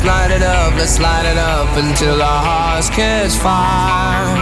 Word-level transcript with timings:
Let's 0.00 0.08
light 0.08 0.30
it 0.30 0.42
up, 0.42 0.74
let's 0.78 0.98
light 0.98 1.26
it 1.26 1.36
up 1.36 1.76
until 1.76 2.22
our 2.22 2.42
hearts 2.42 2.88
catch 2.88 3.32
fire. 3.32 4.32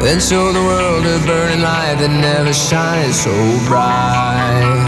Then 0.00 0.18
show 0.18 0.52
the 0.52 0.58
world 0.58 1.06
a 1.06 1.24
burning 1.24 1.60
light 1.62 1.98
that 2.00 2.10
never 2.10 2.52
shines 2.52 3.20
so 3.20 3.30
bright. 3.64 4.87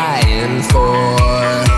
Let's 0.00 1.69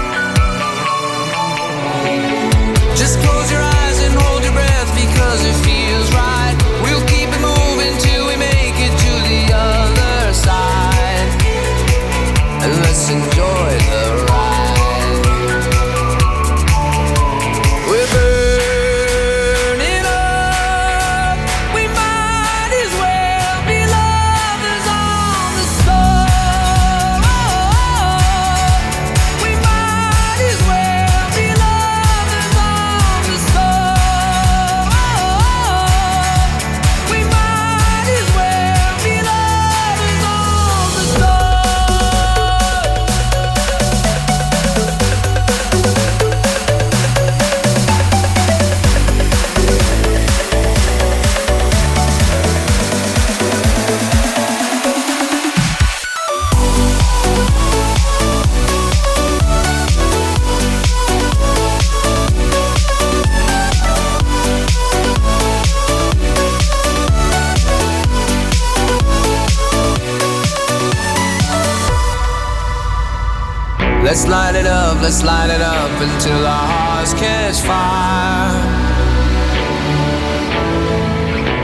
let's 75.12 75.24
light 75.24 75.50
it 75.50 75.60
up 75.60 76.00
until 76.00 76.46
our 76.46 76.66
hearts 76.66 77.12
catch 77.12 77.60
fire. 77.60 78.52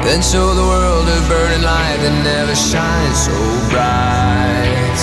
Then 0.04 0.22
show 0.22 0.54
the 0.54 0.62
world 0.62 1.08
a 1.08 1.18
burning 1.28 1.62
light 1.62 1.98
that 2.02 2.12
never 2.24 2.54
shines 2.54 3.24
so 3.24 3.32
bright. 3.70 4.98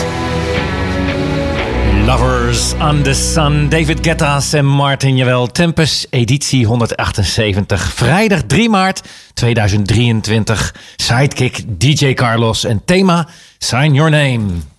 Lovers 2.06 2.76
on 2.80 3.04
the 3.04 3.14
Sun, 3.14 3.70
David 3.70 4.04
Guetta 4.04 4.40
en 4.52 4.66
Martin, 4.66 5.18
jawel, 5.18 5.48
Tempest, 5.48 6.08
editie 6.10 6.66
178, 6.66 7.80
vrijdag 7.96 8.42
3 8.48 8.70
maart 8.70 9.02
2023. 9.34 10.72
Sidekick 10.96 11.64
DJ 11.68 12.14
Carlos 12.14 12.64
en 12.64 12.82
thema 12.86 13.28
Sign 13.58 13.94
Your 13.94 14.10
Name. 14.10 14.75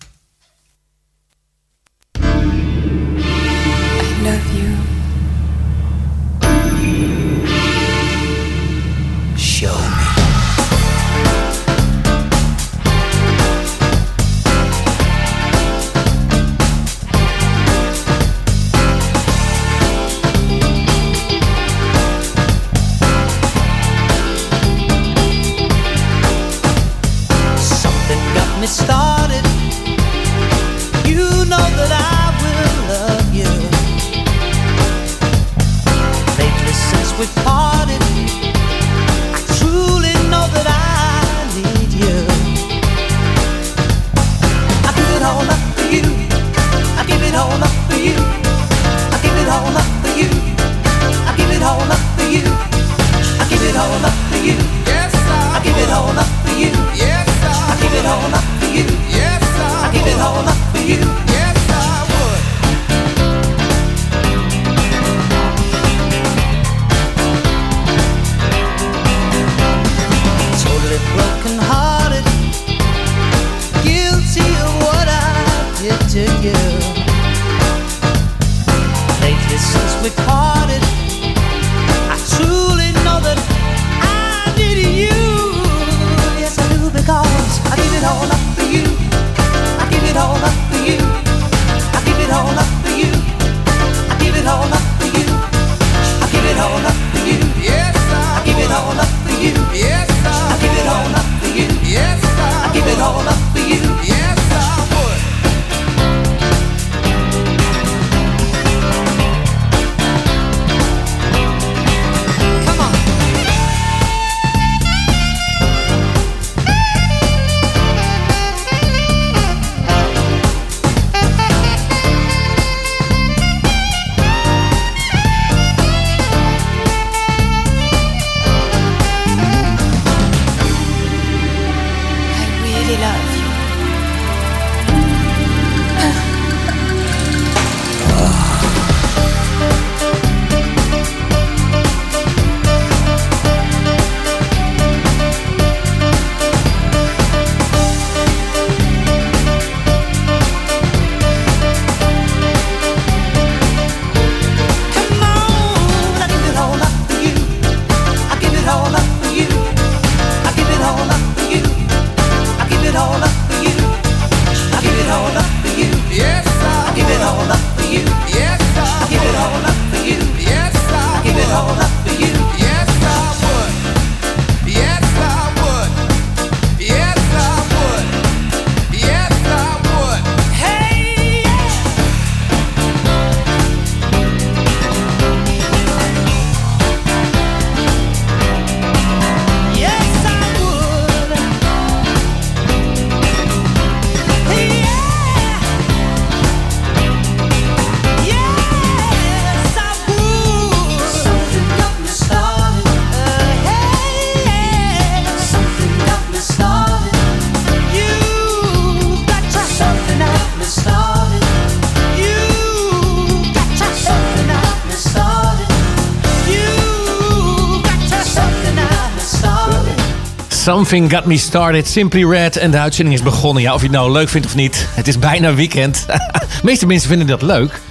Something 220.67 221.11
Got 221.11 221.25
Me 221.25 221.37
Started, 221.37 221.87
Simply 221.87 222.23
Red. 222.23 222.57
En 222.57 222.71
de 222.71 222.79
uitzending 222.79 223.15
is 223.15 223.23
begonnen. 223.23 223.63
Ja, 223.63 223.73
of 223.73 223.81
je 223.81 223.87
het 223.87 223.95
nou 223.95 224.11
leuk 224.11 224.29
vindt 224.29 224.47
of 224.47 224.55
niet. 224.55 224.87
Het 224.89 225.07
is 225.07 225.19
bijna 225.19 225.53
weekend. 225.53 226.05
de 226.07 226.59
meeste 226.63 226.85
mensen 226.85 227.09
vinden 227.09 227.27
dat 227.27 227.41
leuk. 227.41 227.81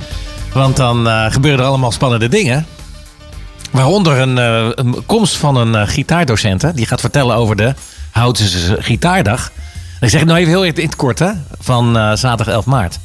Want 0.53 0.77
dan 0.77 1.07
uh, 1.07 1.31
gebeuren 1.31 1.61
er 1.61 1.67
allemaal 1.67 1.93
spannende 1.93 2.29
dingen. 2.29 2.67
Waaronder 3.71 4.19
een, 4.19 4.37
een 4.37 5.07
komst 5.07 5.37
van 5.37 5.57
een 5.57 5.73
uh, 5.73 5.83
gitaardocent. 5.89 6.77
Die 6.77 6.87
gaat 6.87 7.01
vertellen 7.01 7.37
over 7.37 7.57
de 7.57 7.75
Houtse 8.11 8.77
Gitaardag. 8.81 9.51
Ik 10.01 10.09
zeg 10.09 10.21
het 10.21 10.29
nou 10.29 10.39
even 10.39 10.53
heel 10.53 10.65
in 10.65 10.75
het 10.75 10.97
kort, 10.97 11.19
hè? 11.19 11.31
Van 11.61 11.95
zaterdag 11.95 12.55
11 12.55 12.65
maart. 12.65 12.99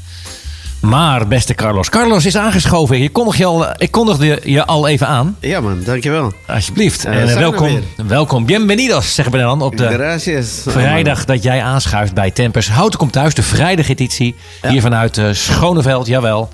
Maar, 0.81 1.27
beste 1.27 1.53
Carlos. 1.53 1.89
Carlos 1.89 2.25
is 2.25 2.37
aangeschoven. 2.37 3.01
Je 3.01 3.09
kondig 3.09 3.37
je 3.37 3.45
al, 3.45 3.65
ik 3.77 3.91
kondigde 3.91 4.39
je 4.43 4.65
al 4.65 4.87
even 4.87 5.07
aan. 5.07 5.37
Ja 5.39 5.61
man, 5.61 5.83
dankjewel. 5.83 6.33
Alsjeblieft. 6.47 7.05
Uh, 7.05 7.31
en 7.31 7.39
welkom, 7.39 7.79
welkom. 8.07 8.45
Bienvenidos, 8.45 9.15
zeggen 9.15 9.33
we 9.33 9.39
dan. 9.39 9.61
Op 9.61 9.77
de 9.77 9.87
Gracias. 9.87 10.61
vrijdag 10.65 11.25
dat 11.25 11.43
jij 11.43 11.61
aanschuift 11.61 12.13
bij 12.13 12.31
Tempers. 12.31 12.69
Houten 12.69 12.99
komt 12.99 13.11
thuis, 13.11 13.33
de 13.33 13.43
vrijdageditie. 13.43 14.35
Ja. 14.61 14.69
Hier 14.69 14.81
vanuit 14.81 15.17
uh, 15.17 15.25
Schoneveld, 15.31 16.07
jawel. 16.07 16.49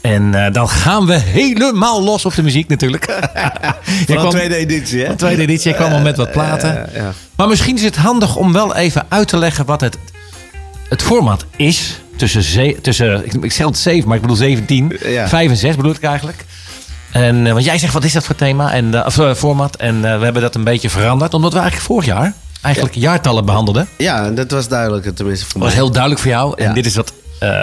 En 0.00 0.22
uh, 0.22 0.46
dan 0.52 0.68
gaan 0.68 1.06
we 1.06 1.14
helemaal 1.14 2.02
los 2.02 2.24
op 2.24 2.34
de 2.34 2.42
muziek 2.42 2.68
natuurlijk. 2.68 3.04
Van 4.06 4.16
kwam, 4.16 4.24
de 4.24 4.36
tweede 4.36 4.56
editie, 4.56 5.02
hè? 5.02 5.08
De 5.08 5.14
tweede 5.14 5.42
editie. 5.42 5.70
Ik 5.70 5.76
kwam 5.76 5.92
al 5.92 6.00
met 6.00 6.16
wat 6.16 6.32
platen. 6.32 6.88
Ja. 6.94 7.12
Maar 7.36 7.48
misschien 7.48 7.76
is 7.76 7.82
het 7.82 7.96
handig 7.96 8.36
om 8.36 8.52
wel 8.52 8.76
even 8.76 9.06
uit 9.08 9.28
te 9.28 9.36
leggen 9.36 9.64
wat 9.64 9.80
het, 9.80 9.98
het 10.88 11.02
format 11.02 11.44
is 11.56 12.00
tussen, 12.18 12.42
ze, 12.42 12.76
tussen 12.82 13.24
ik, 13.24 13.32
ik 13.32 13.52
zeg 13.52 13.66
het 13.66 13.78
7, 13.78 14.06
maar 14.08 14.16
ik 14.16 14.22
bedoel 14.22 14.36
17, 14.36 14.98
ja. 15.04 15.28
5 15.28 15.50
en 15.50 15.56
6 15.56 15.76
bedoel 15.76 15.92
ik 15.92 16.02
eigenlijk. 16.02 16.44
En, 17.12 17.46
uh, 17.46 17.52
want 17.52 17.64
jij 17.64 17.78
zegt, 17.78 17.92
wat 17.92 18.04
is 18.04 18.12
dat 18.12 18.24
voor 18.24 18.34
thema 18.34 18.72
en, 18.72 18.84
uh, 18.84 19.02
of 19.06 19.16
uh, 19.16 19.34
format? 19.34 19.76
En 19.76 20.00
we 20.00 20.08
hebben 20.24 20.42
dat 20.42 20.54
een 20.54 20.64
beetje 20.64 20.90
veranderd, 20.90 21.34
omdat 21.34 21.52
we 21.52 21.58
eigenlijk 21.58 21.86
vorig 21.86 22.06
jaar 22.06 22.32
eigenlijk 22.60 22.94
ja. 22.94 23.00
jaartallen 23.00 23.44
behandelden. 23.44 23.88
Ja, 23.98 24.30
dat 24.30 24.50
was 24.50 24.68
duidelijk, 24.68 25.16
tenminste 25.16 25.44
voor 25.46 25.60
mij. 25.60 25.68
Dat 25.68 25.76
was 25.76 25.84
heel 25.84 25.92
duidelijk 25.92 26.22
voor 26.22 26.30
jou. 26.30 26.62
En 26.62 26.74
dit 26.74 26.86
is 26.86 26.96
wat 26.96 27.12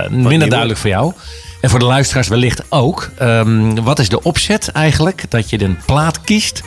minder 0.09 0.49
duidelijk 0.49 0.79
voor 0.79 0.89
jou. 0.89 1.13
En 1.61 1.69
voor 1.69 1.79
de 1.79 1.85
luisteraars 1.85 2.27
wellicht 2.27 2.61
ook. 2.69 3.09
Um, 3.21 3.83
wat 3.83 3.99
is 3.99 4.09
de 4.09 4.21
opzet 4.21 4.67
eigenlijk? 4.71 5.23
Dat 5.29 5.49
je 5.49 5.63
een 5.63 5.77
plaat 5.85 6.21
kiest. 6.21 6.61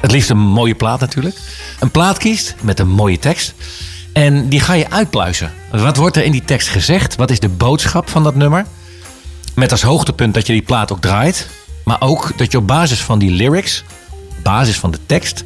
Het 0.00 0.10
liefst 0.10 0.30
een 0.30 0.38
mooie 0.38 0.74
plaat 0.74 1.00
natuurlijk. 1.00 1.36
Een 1.80 1.90
plaat 1.90 2.18
kiest 2.18 2.54
met 2.60 2.78
een 2.78 2.88
mooie 2.88 3.18
tekst. 3.18 3.54
En 4.18 4.48
die 4.48 4.60
ga 4.60 4.72
je 4.72 4.90
uitpluizen. 4.90 5.52
Wat 5.70 5.96
wordt 5.96 6.16
er 6.16 6.24
in 6.24 6.32
die 6.32 6.44
tekst 6.44 6.68
gezegd? 6.68 7.16
Wat 7.16 7.30
is 7.30 7.40
de 7.40 7.48
boodschap 7.48 8.08
van 8.08 8.22
dat 8.22 8.34
nummer? 8.34 8.66
Met 9.54 9.70
als 9.70 9.82
hoogtepunt 9.82 10.34
dat 10.34 10.46
je 10.46 10.52
die 10.52 10.62
plaat 10.62 10.92
ook 10.92 11.00
draait. 11.00 11.48
Maar 11.84 12.00
ook 12.00 12.38
dat 12.38 12.52
je 12.52 12.58
op 12.58 12.66
basis 12.66 13.00
van 13.00 13.18
die 13.18 13.30
lyrics, 13.30 13.84
basis 14.42 14.78
van 14.78 14.90
de 14.90 14.98
tekst, 15.06 15.44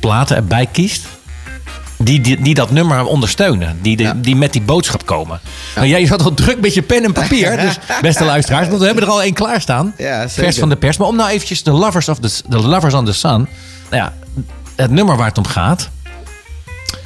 platen 0.00 0.36
erbij 0.36 0.66
kiest. 0.66 1.06
Die, 1.98 2.20
die, 2.20 2.42
die 2.42 2.54
dat 2.54 2.70
nummer 2.70 3.04
ondersteunen. 3.04 3.78
Die, 3.82 3.96
de, 3.96 4.02
ja. 4.02 4.14
die 4.16 4.36
met 4.36 4.52
die 4.52 4.62
boodschap 4.62 5.06
komen. 5.06 5.40
Ja. 5.44 5.80
Nou, 5.80 5.90
jij 5.92 6.06
zat 6.06 6.22
al 6.22 6.34
druk 6.34 6.60
met 6.60 6.74
je 6.74 6.82
pen 6.82 7.04
en 7.04 7.12
papier. 7.12 7.56
dus 7.56 7.78
beste 8.00 8.24
luisteraars. 8.24 8.68
Want 8.68 8.80
we 8.80 8.86
hebben 8.86 9.04
er 9.04 9.10
al 9.10 9.22
één 9.22 9.34
klaarstaan. 9.34 9.94
Ja, 9.98 10.28
vers 10.28 10.58
van 10.58 10.68
de 10.68 10.76
pers. 10.76 10.96
Maar 10.96 11.08
om 11.08 11.16
nou 11.16 11.30
eventjes 11.30 11.62
de 11.62 11.70
Lovers, 11.70 12.08
of 12.08 12.18
the, 12.18 12.42
the 12.48 12.58
lovers 12.58 12.94
on 12.94 13.04
the 13.04 13.12
Sun. 13.12 13.48
Nou 13.90 14.02
ja, 14.02 14.12
het 14.76 14.90
nummer 14.90 15.16
waar 15.16 15.28
het 15.28 15.38
om 15.38 15.46
gaat. 15.46 15.90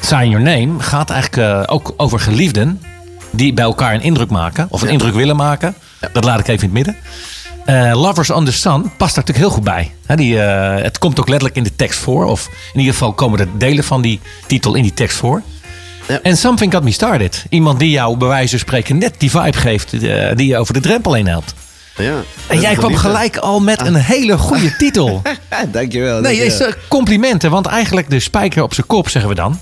Sign 0.07 0.29
Your 0.29 0.43
Name 0.43 0.81
gaat 0.81 1.11
eigenlijk 1.11 1.49
uh, 1.49 1.63
ook 1.67 1.95
over 1.97 2.21
geliefden 2.21 2.83
die 3.31 3.53
bij 3.53 3.65
elkaar 3.65 3.95
een 3.95 4.03
indruk 4.03 4.31
maken. 4.31 4.67
Of 4.71 4.81
een 4.81 4.87
ja. 4.87 4.93
indruk 4.93 5.15
willen 5.15 5.37
maken. 5.37 5.75
Ja. 6.01 6.09
Dat 6.13 6.25
laat 6.25 6.39
ik 6.39 6.49
even 6.49 6.69
in 6.69 6.75
het 6.77 6.87
midden. 6.87 6.97
Uh, 7.67 8.01
Lovers 8.01 8.31
on 8.31 8.45
the 8.45 8.53
Sun 8.53 8.83
past 8.83 9.15
daar 9.15 9.25
natuurlijk 9.25 9.39
heel 9.39 9.51
goed 9.51 9.65
bij. 9.65 9.93
He, 10.07 10.17
die, 10.17 10.35
uh, 10.35 10.77
het 10.77 10.99
komt 10.99 11.21
ook 11.21 11.29
letterlijk 11.29 11.57
in 11.57 11.63
de 11.63 11.77
tekst 11.77 11.99
voor. 11.99 12.25
Of 12.25 12.49
in 12.73 12.79
ieder 12.79 12.93
geval 12.93 13.13
komen 13.13 13.39
er 13.39 13.49
delen 13.59 13.85
van 13.85 14.03
die 14.03 14.21
titel 14.47 14.75
in 14.75 14.83
die 14.83 14.95
tekst 14.95 15.17
voor. 15.17 15.43
En 16.07 16.21
ja. 16.23 16.35
Something 16.35 16.73
Got 16.73 16.85
Me 16.85 16.91
Started. 16.91 17.45
Iemand 17.49 17.79
die 17.79 17.91
jou 17.91 18.17
bij 18.17 18.29
wijze 18.29 18.51
van 18.51 18.59
spreken 18.59 18.99
net 18.99 19.15
die 19.19 19.31
vibe 19.31 19.59
geeft 19.59 19.93
uh, 19.93 20.31
die 20.35 20.47
je 20.47 20.57
over 20.59 20.75
de 20.75 20.81
drempel 20.81 21.13
heen 21.13 21.27
helpt. 21.27 21.55
Ja, 21.97 22.23
en 22.47 22.61
jij 22.61 22.75
kwam 22.75 22.97
gelijk 22.97 23.37
al 23.37 23.61
met 23.61 23.81
ah. 23.81 23.87
een 23.87 23.95
hele 23.95 24.39
goede 24.39 24.77
titel. 24.77 25.23
dankjewel. 25.73 26.21
Nee, 26.21 26.39
dankjewel. 26.39 26.69
Is, 26.69 26.75
complimenten. 26.89 27.51
Want 27.51 27.67
eigenlijk 27.67 28.11
de 28.11 28.21
spijker 28.21 28.63
op 28.63 28.75
zijn 28.75 28.87
kop, 28.87 29.09
zeggen 29.09 29.31
we 29.31 29.37
dan. 29.37 29.61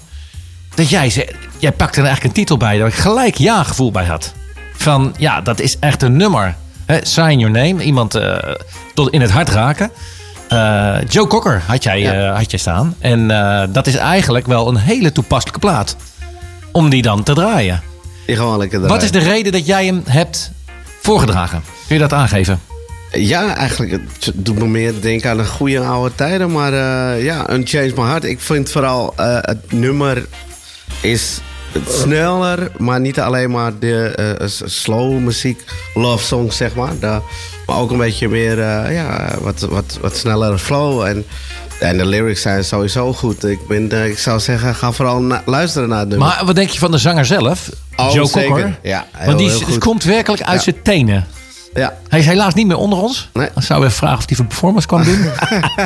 Dat 0.74 0.88
jij, 0.88 1.10
ze, 1.10 1.34
jij 1.58 1.72
pakte 1.72 2.00
er 2.00 2.06
eigenlijk 2.06 2.36
een 2.36 2.40
titel 2.40 2.56
bij 2.56 2.78
waar 2.78 2.88
ik 2.88 2.94
gelijk 2.94 3.34
ja-gevoel 3.34 3.90
bij 3.90 4.04
had. 4.04 4.32
Van 4.76 5.14
ja, 5.18 5.40
dat 5.40 5.60
is 5.60 5.78
echt 5.78 6.02
een 6.02 6.16
nummer. 6.16 6.56
He, 6.86 6.98
sign 7.02 7.38
your 7.38 7.50
name. 7.50 7.82
Iemand 7.82 8.16
uh, 8.16 8.36
tot 8.94 9.10
in 9.10 9.20
het 9.20 9.30
hart 9.30 9.48
raken. 9.48 9.90
Uh, 10.52 10.96
Joe 11.08 11.26
Cocker 11.26 11.62
had 11.66 11.82
jij, 11.82 12.00
ja. 12.00 12.28
uh, 12.28 12.36
had 12.36 12.50
jij 12.50 12.60
staan. 12.60 12.94
En 12.98 13.28
dat 13.72 13.86
is 13.86 13.96
eigenlijk 13.96 14.46
wel 14.46 14.68
een 14.68 14.76
hele 14.76 15.12
toepasselijke 15.12 15.60
plaat. 15.60 15.96
Om 16.72 16.88
die 16.88 17.02
dan 17.02 17.22
te 17.22 17.32
draaien. 17.32 17.82
Die 18.26 18.36
gewoon 18.36 18.58
lekker 18.58 18.78
draaien. 18.78 18.94
Wat 18.94 19.04
is 19.04 19.10
de 19.10 19.18
reden 19.18 19.52
dat 19.52 19.66
jij 19.66 19.86
hem 19.86 20.02
hebt 20.04 20.50
voorgedragen? 21.02 21.62
Kun 21.86 21.94
je 21.96 22.02
dat 22.02 22.12
aangeven? 22.12 22.60
Ja, 23.12 23.56
eigenlijk 23.56 23.92
het 23.92 24.32
doet 24.34 24.58
me 24.58 24.66
meer 24.66 25.00
denken 25.00 25.30
aan 25.30 25.36
de 25.36 25.44
goede 25.44 25.80
oude 25.80 26.14
tijden. 26.14 26.52
Maar 26.52 26.72
uh, 26.72 27.24
ja, 27.24 27.50
Unchanged 27.50 27.96
My 27.96 28.04
Heart. 28.04 28.24
Ik 28.24 28.40
vind 28.40 28.70
vooral 28.70 29.14
uh, 29.20 29.38
het 29.40 29.72
nummer 29.72 30.26
is 31.04 31.40
sneller, 31.88 32.70
maar 32.78 33.00
niet 33.00 33.20
alleen 33.20 33.50
maar 33.50 33.78
de 33.78 34.36
uh, 34.40 34.46
slow 34.64 35.18
muziek, 35.18 35.64
love 35.94 36.24
songs 36.24 36.56
zeg 36.56 36.74
maar. 36.74 36.98
De, 37.00 37.20
maar 37.66 37.78
ook 37.78 37.90
een 37.90 37.98
beetje 37.98 38.28
meer, 38.28 38.58
ja, 38.92 39.36
wat, 39.40 39.60
wat, 39.60 39.98
wat 40.00 40.16
snellere 40.16 40.58
flow. 40.58 41.02
En, 41.02 41.24
en 41.80 41.96
de 41.96 42.06
lyrics 42.06 42.42
zijn 42.42 42.64
sowieso 42.64 43.12
goed. 43.12 43.44
Ik, 43.44 43.66
ben, 43.66 43.92
ik 44.10 44.18
zou 44.18 44.40
zeggen, 44.40 44.74
ga 44.74 44.92
vooral 44.92 45.22
na, 45.22 45.42
luisteren 45.46 45.88
naar 45.88 45.98
het 45.98 46.08
nummer. 46.08 46.28
Maar 46.28 46.44
wat 46.44 46.54
denk 46.54 46.70
je 46.70 46.78
van 46.78 46.90
de 46.90 46.98
zanger 46.98 47.24
zelf? 47.24 47.68
Oh, 47.96 48.12
Joe 48.12 48.26
zeker. 48.26 48.48
Cocker? 48.48 48.78
Ja, 48.82 49.06
heel, 49.12 49.26
Want 49.26 49.38
die 49.38 49.48
heel 49.50 49.60
goed. 49.60 49.78
komt 49.78 50.04
werkelijk 50.04 50.42
uit 50.42 50.56
ja. 50.56 50.62
zijn 50.62 50.82
tenen. 50.82 51.26
Ja. 51.74 51.96
Hij 52.08 52.18
is 52.18 52.26
helaas 52.26 52.54
niet 52.54 52.66
meer 52.66 52.76
onder 52.76 52.98
ons. 52.98 53.28
Nee. 53.32 53.48
Dan 53.54 53.62
zouden 53.62 53.88
we 53.88 53.94
vragen 53.94 54.18
of 54.18 54.24
hij 54.26 54.36
voor 54.36 54.46
performance 54.46 54.86
kan 54.86 55.04
doen. 55.04 55.28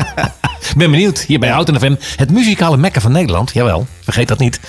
ben 0.76 0.90
benieuwd. 0.90 1.18
Hier 1.20 1.38
bij 1.38 1.48
Houten 1.48 1.78
FM. 1.78 1.94
Het 2.16 2.30
muzikale 2.30 2.76
mekken 2.76 3.02
van 3.02 3.12
Nederland. 3.12 3.50
Jawel, 3.52 3.86
vergeet 4.02 4.28
dat 4.28 4.38
niet. 4.38 4.60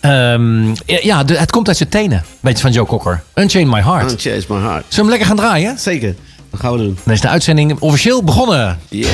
Um, 0.00 0.72
ja, 0.86 1.24
de, 1.24 1.38
het 1.38 1.50
komt 1.50 1.68
uit 1.68 1.76
zijn 1.76 1.88
tenen. 1.88 2.24
Beetje 2.40 2.62
van 2.62 2.72
Joe 2.72 2.86
Cocker. 2.86 3.22
Unchain 3.34 3.68
My 3.68 3.82
Heart. 3.82 4.12
Unchain 4.12 4.44
My 4.48 4.56
Heart. 4.56 4.84
Zullen 4.88 4.88
we 4.88 4.96
hem 4.96 5.08
lekker 5.08 5.26
gaan 5.26 5.36
draaien? 5.36 5.78
Zeker. 5.78 6.14
Dat 6.50 6.60
gaan 6.60 6.72
we 6.72 6.78
doen. 6.78 6.98
Dan 7.04 7.14
is 7.14 7.20
de 7.20 7.28
uitzending 7.28 7.80
officieel 7.80 8.24
begonnen. 8.24 8.78
Yeah. 8.88 9.10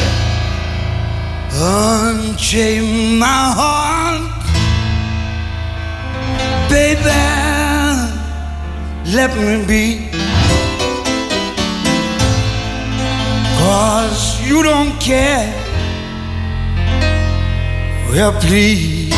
Unchain 1.53 3.19
my 3.19 3.53
heart 3.55 4.21
Baby 6.69 7.11
Let 9.05 9.37
me 9.37 9.65
be 9.67 10.14
Cause 14.07 14.47
you 14.47 14.63
don't 14.63 15.01
care. 15.01 15.49
Well, 18.11 18.33
please 18.39 19.15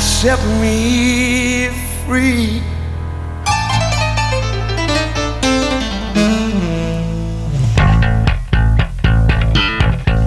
set 0.00 0.40
me 0.58 1.68
free. 2.06 2.62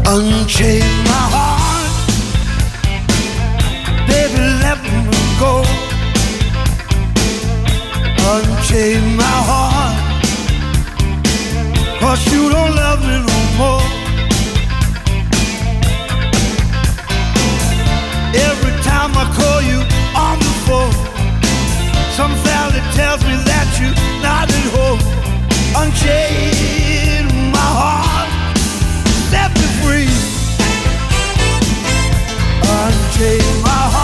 Unchain 0.06 0.90
my 1.10 1.24
heart, 1.34 1.90
baby, 4.08 4.40
let 4.62 4.78
me 4.84 5.20
go. 5.40 5.54
Unchain 8.34 9.18
my 9.18 9.24
heart. 9.24 9.63
Cause 12.14 12.32
you 12.32 12.48
don't 12.48 12.76
love 12.76 13.00
me 13.02 13.18
no 13.26 13.40
more. 13.58 13.82
Every 18.50 18.76
time 18.86 19.12
I 19.18 19.26
call 19.34 19.60
you 19.64 19.80
on 20.14 20.38
the 20.38 20.54
phone, 20.68 20.94
some 22.14 22.36
valley 22.46 22.82
tells 22.94 23.22
me 23.26 23.36
that 23.50 23.68
you're 23.82 23.98
not 24.22 24.46
at 24.46 24.68
home. 24.78 25.02
Unchain 25.82 27.26
my 27.50 27.70
heart, 27.82 28.30
set 29.32 29.50
me 29.58 29.68
free. 29.82 30.14
Unchain 32.78 33.64
my 33.64 33.84
heart, 33.96 34.03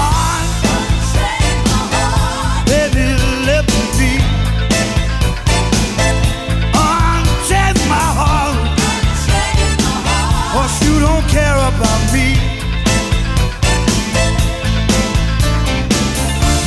about. 11.79 11.99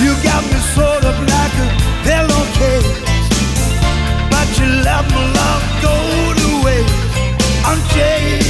You 0.02 0.12
got 0.23 0.42
me 0.45 0.59
like 1.35 1.57
a 1.64 1.69
pillowcase, 2.04 2.92
but 4.31 4.49
you 4.59 4.66
let 4.83 5.04
my 5.14 5.25
love 5.38 5.64
go 5.81 5.95
to 6.38 6.49
waste 6.64 7.02
unchanged. 7.71 8.41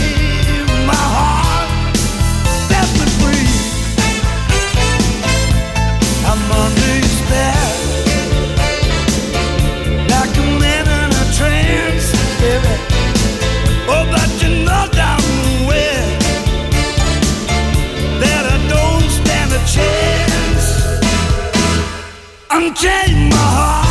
Unchain 22.55 23.31
my 23.31 23.37
heart. 23.37 23.82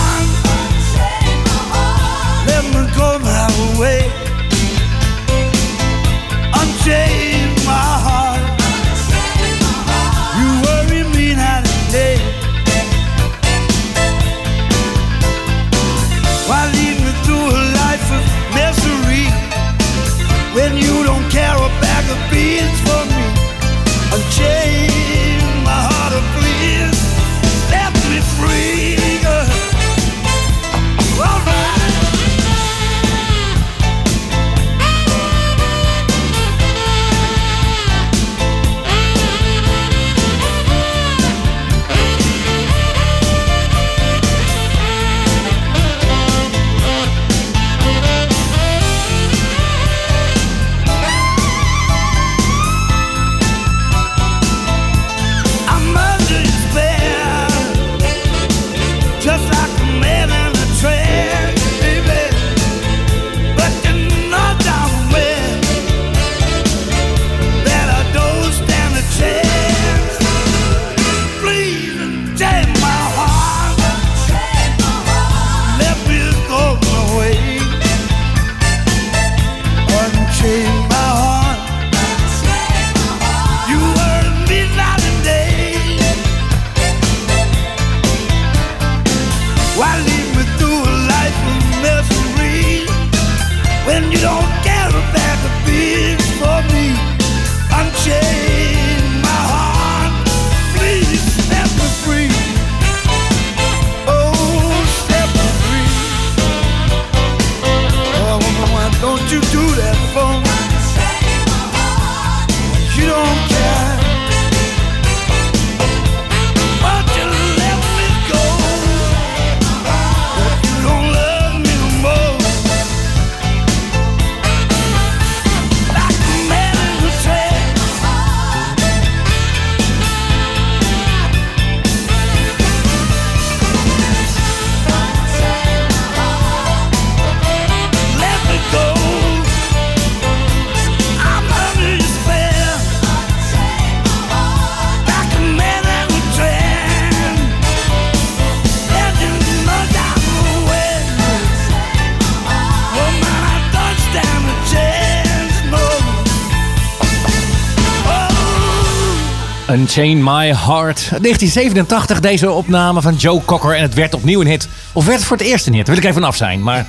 Unchain 159.71 160.23
My 160.23 160.45
Heart. 160.45 161.09
1987, 161.09 162.19
deze 162.19 162.51
opname 162.51 163.01
van 163.01 163.15
Joe 163.15 163.41
Cocker. 163.45 163.75
En 163.75 163.81
het 163.81 163.93
werd 163.93 164.13
opnieuw 164.13 164.41
een 164.41 164.47
hit. 164.47 164.67
Of 164.91 165.05
werd 165.05 165.17
het 165.17 165.27
voor 165.27 165.37
het 165.37 165.45
eerst 165.45 165.67
een 165.67 165.73
hit? 165.73 165.85
Daar 165.85 165.95
wil 165.95 166.03
ik 166.03 166.09
even 166.09 166.23
af 166.23 166.35
zijn. 166.35 166.63
Maar 166.63 166.85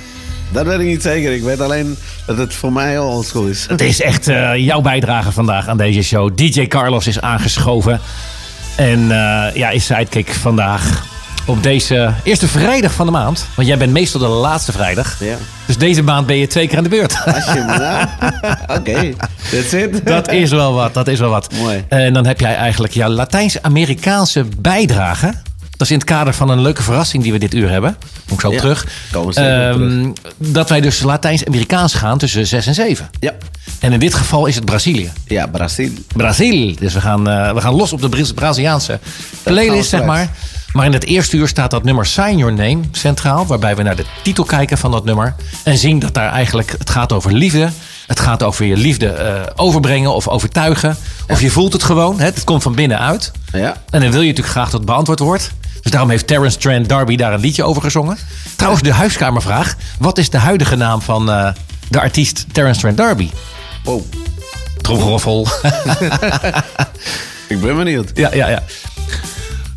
Dat 0.51 0.65
weet 0.65 0.79
ik 0.79 0.85
niet 0.85 1.01
zeker. 1.01 1.33
Ik 1.33 1.43
weet 1.43 1.59
alleen 1.59 1.97
dat 2.25 2.37
het 2.37 2.53
voor 2.53 2.73
mij 2.73 2.99
al 2.99 3.07
oldschool 3.07 3.45
is. 3.45 3.65
het 3.69 3.81
is 3.81 4.01
echt 4.01 4.27
eh, 4.27 4.55
jouw 4.55 4.81
bijdrage 4.81 5.31
vandaag 5.31 5.67
aan 5.67 5.77
deze 5.77 6.01
show. 6.01 6.35
DJ 6.35 6.67
Carlos 6.67 7.07
is 7.07 7.21
aangeschoven. 7.21 8.01
En 8.75 8.99
eh, 9.11 9.55
ja, 9.55 9.69
is 9.69 9.85
sidekick 9.85 10.33
vandaag. 10.33 11.12
Op 11.45 11.63
deze 11.63 12.13
eerste 12.23 12.47
vrijdag 12.47 12.93
van 12.93 13.05
de 13.05 13.11
maand. 13.11 13.45
Want 13.55 13.67
jij 13.67 13.77
bent 13.77 13.91
meestal 13.91 14.19
de 14.19 14.27
laatste 14.27 14.71
vrijdag. 14.71 15.15
Ja. 15.19 15.35
Dus 15.65 15.77
deze 15.77 16.01
maand 16.01 16.27
ben 16.27 16.35
je 16.37 16.47
twee 16.47 16.67
keer 16.67 16.77
aan 16.77 16.83
de 16.83 16.89
beurt. 16.89 17.17
Oké, 18.77 19.13
that's 19.51 19.71
it. 19.73 20.05
Dat 20.05 20.31
is 20.31 20.49
wel 20.49 20.73
wat, 20.73 20.93
dat 20.93 21.07
is 21.07 21.19
wel 21.19 21.29
wat. 21.29 21.53
Mooi. 21.53 21.83
En 21.87 22.13
dan 22.13 22.25
heb 22.25 22.39
jij 22.39 22.55
eigenlijk 22.55 22.93
jouw 22.93 23.09
Latijns-Amerikaanse 23.09 24.45
bijdrage. 24.57 25.33
Dat 25.71 25.81
is 25.81 25.89
in 25.91 25.95
het 25.97 26.05
kader 26.05 26.33
van 26.33 26.49
een 26.49 26.61
leuke 26.61 26.83
verrassing 26.83 27.23
die 27.23 27.31
we 27.31 27.37
dit 27.37 27.53
uur 27.53 27.69
hebben. 27.69 27.97
Kom 28.27 28.33
ik 28.35 28.41
zo 28.41 28.51
Ja, 28.51 28.59
terug. 28.59 28.85
komen 29.11 29.33
Ehm, 29.35 30.11
dat 30.37 30.69
wij 30.69 30.81
dus 30.81 31.01
Latijns-Amerikaans 31.01 31.93
gaan 31.93 32.17
tussen 32.17 32.47
6 32.47 32.65
en 32.67 32.73
7. 32.73 33.09
Ja. 33.19 33.31
En 33.79 33.91
in 33.93 33.99
dit 33.99 34.13
geval 34.13 34.45
is 34.45 34.55
het 34.55 34.65
Brazilië. 34.65 35.11
Ja, 35.27 35.47
Brazil. 35.47 35.89
Brazil. 36.15 36.75
Dus 36.79 36.93
we 36.93 37.01
gaan, 37.01 37.29
eh, 37.29 37.53
we 37.53 37.61
gaan 37.61 37.73
los 37.73 37.93
op 37.93 38.01
de 38.01 38.09
Bra- 38.09 38.33
Braziliaanse 38.35 38.99
playlist, 39.43 39.89
zeg 39.89 40.03
maar. 40.03 40.29
Maar 40.73 40.85
in 40.85 40.93
het 40.93 41.05
eerste 41.05 41.37
uur 41.37 41.47
staat 41.47 41.71
dat 41.71 41.83
nummer 41.83 42.05
Sign 42.05 42.37
Your 42.37 42.53
Name 42.53 42.79
centraal. 42.91 43.45
Waarbij 43.45 43.75
we 43.75 43.83
naar 43.83 43.95
de 43.95 44.05
titel 44.23 44.43
kijken 44.43 44.77
van 44.77 44.91
dat 44.91 45.05
nummer. 45.05 45.35
En 45.63 45.77
zien 45.77 45.99
dat 45.99 46.13
daar 46.13 46.31
eigenlijk, 46.31 46.75
het 46.77 46.89
gaat 46.89 47.13
over 47.13 47.33
liefde. 47.33 47.69
Het 48.07 48.19
gaat 48.19 48.43
over 48.43 48.65
je 48.65 48.77
liefde 48.77 49.07
eh, 49.07 49.41
overbrengen 49.55 50.13
of 50.13 50.27
overtuigen. 50.27 50.97
Of 51.27 51.41
je 51.41 51.51
voelt 51.51 51.73
het 51.73 51.83
gewoon. 51.83 52.19
Hè? 52.19 52.25
Het 52.25 52.43
komt 52.43 52.63
van 52.63 52.75
binnenuit. 52.75 53.31
Ja. 53.51 53.75
En 53.89 54.01
dan 54.01 54.11
wil 54.11 54.21
je 54.21 54.27
natuurlijk 54.27 54.55
graag 54.55 54.69
dat 54.69 54.73
het 54.73 54.85
beantwoord 54.85 55.19
wordt. 55.19 55.51
Dus 55.81 55.91
daarom 55.91 56.09
heeft 56.09 56.27
Terence 56.27 56.57
Trent 56.57 56.89
D'Arby 56.89 57.15
daar 57.15 57.33
een 57.33 57.39
liedje 57.39 57.63
over 57.63 57.81
gezongen. 57.81 58.17
Trouwens, 58.55 58.83
de 58.83 58.93
huiskamervraag. 58.93 59.75
Wat 59.99 60.17
is 60.17 60.29
de 60.29 60.37
huidige 60.37 60.75
naam 60.75 61.01
van 61.01 61.31
eh, 61.31 61.49
de 61.89 61.99
artiest 61.99 62.45
Terence 62.51 62.79
Trent 62.79 62.97
D'Arby? 62.97 63.29
Wow. 63.83 64.01
Tromgeroffel. 64.81 65.47
Ik 67.47 67.61
ben 67.61 67.75
benieuwd. 67.75 68.11
Ja, 68.13 68.33
ja, 68.33 68.47
ja. 68.47 68.63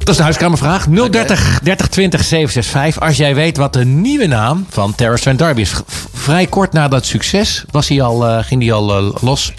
Dat 0.07 0.15
is 0.15 0.21
de 0.21 0.27
huiskamervraag. 0.27 0.87
030 1.11 1.61
30 1.63 1.89
20 1.89 2.25
765. 2.25 3.03
Als 3.03 3.17
jij 3.17 3.35
weet 3.35 3.57
wat 3.57 3.73
de 3.73 3.85
nieuwe 3.85 4.27
naam 4.27 4.67
van 4.69 4.95
Terrence 4.95 5.23
Trent 5.23 5.39
D'Arby 5.39 5.61
is. 5.61 5.73
Vrij 6.15 6.47
kort 6.47 6.73
na 6.73 6.89
dat 6.89 7.07
succes 7.07 7.65
was 7.71 7.89
hij 7.89 8.03
al, 8.03 8.27
eh, 8.27 8.45
ging 8.45 8.63
hij 8.63 8.73
al 8.73 8.97
eh, 8.97 9.23
los. 9.23 9.53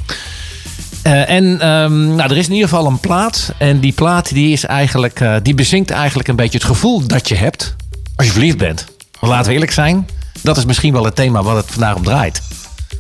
Eh, 1.02 1.30
en 1.30 1.62
ehm, 1.62 2.16
nou, 2.16 2.32
er 2.32 2.38
is 2.38 2.48
in 2.48 2.54
ieder 2.54 2.70
geval 2.70 2.86
een 2.86 3.00
plaat. 3.00 3.54
En 3.58 3.80
die 3.80 3.92
plaat 3.92 4.34
die 4.34 4.52
is 4.52 4.66
eigenlijk, 4.66 5.22
die 5.42 5.56
bezinkt 5.56 5.90
eigenlijk 5.90 6.28
een 6.28 6.36
beetje 6.36 6.58
het 6.58 6.68
gevoel 6.68 7.08
dat 7.08 7.28
je 7.28 7.36
hebt 7.36 7.76
als 8.16 8.26
je 8.26 8.32
verliefd 8.32 8.58
bent. 8.58 8.86
Want 9.20 9.32
laten 9.32 9.48
we 9.48 9.54
eerlijk 9.54 9.72
zijn. 9.72 10.08
Dat 10.42 10.58
is 10.58 10.66
misschien 10.66 10.94
wel 10.94 11.06
het 11.06 11.16
thema 11.16 11.44
wat 11.44 11.56
het 11.56 11.72
vandaag 11.72 11.96
om 11.96 12.04
draait. 12.04 12.42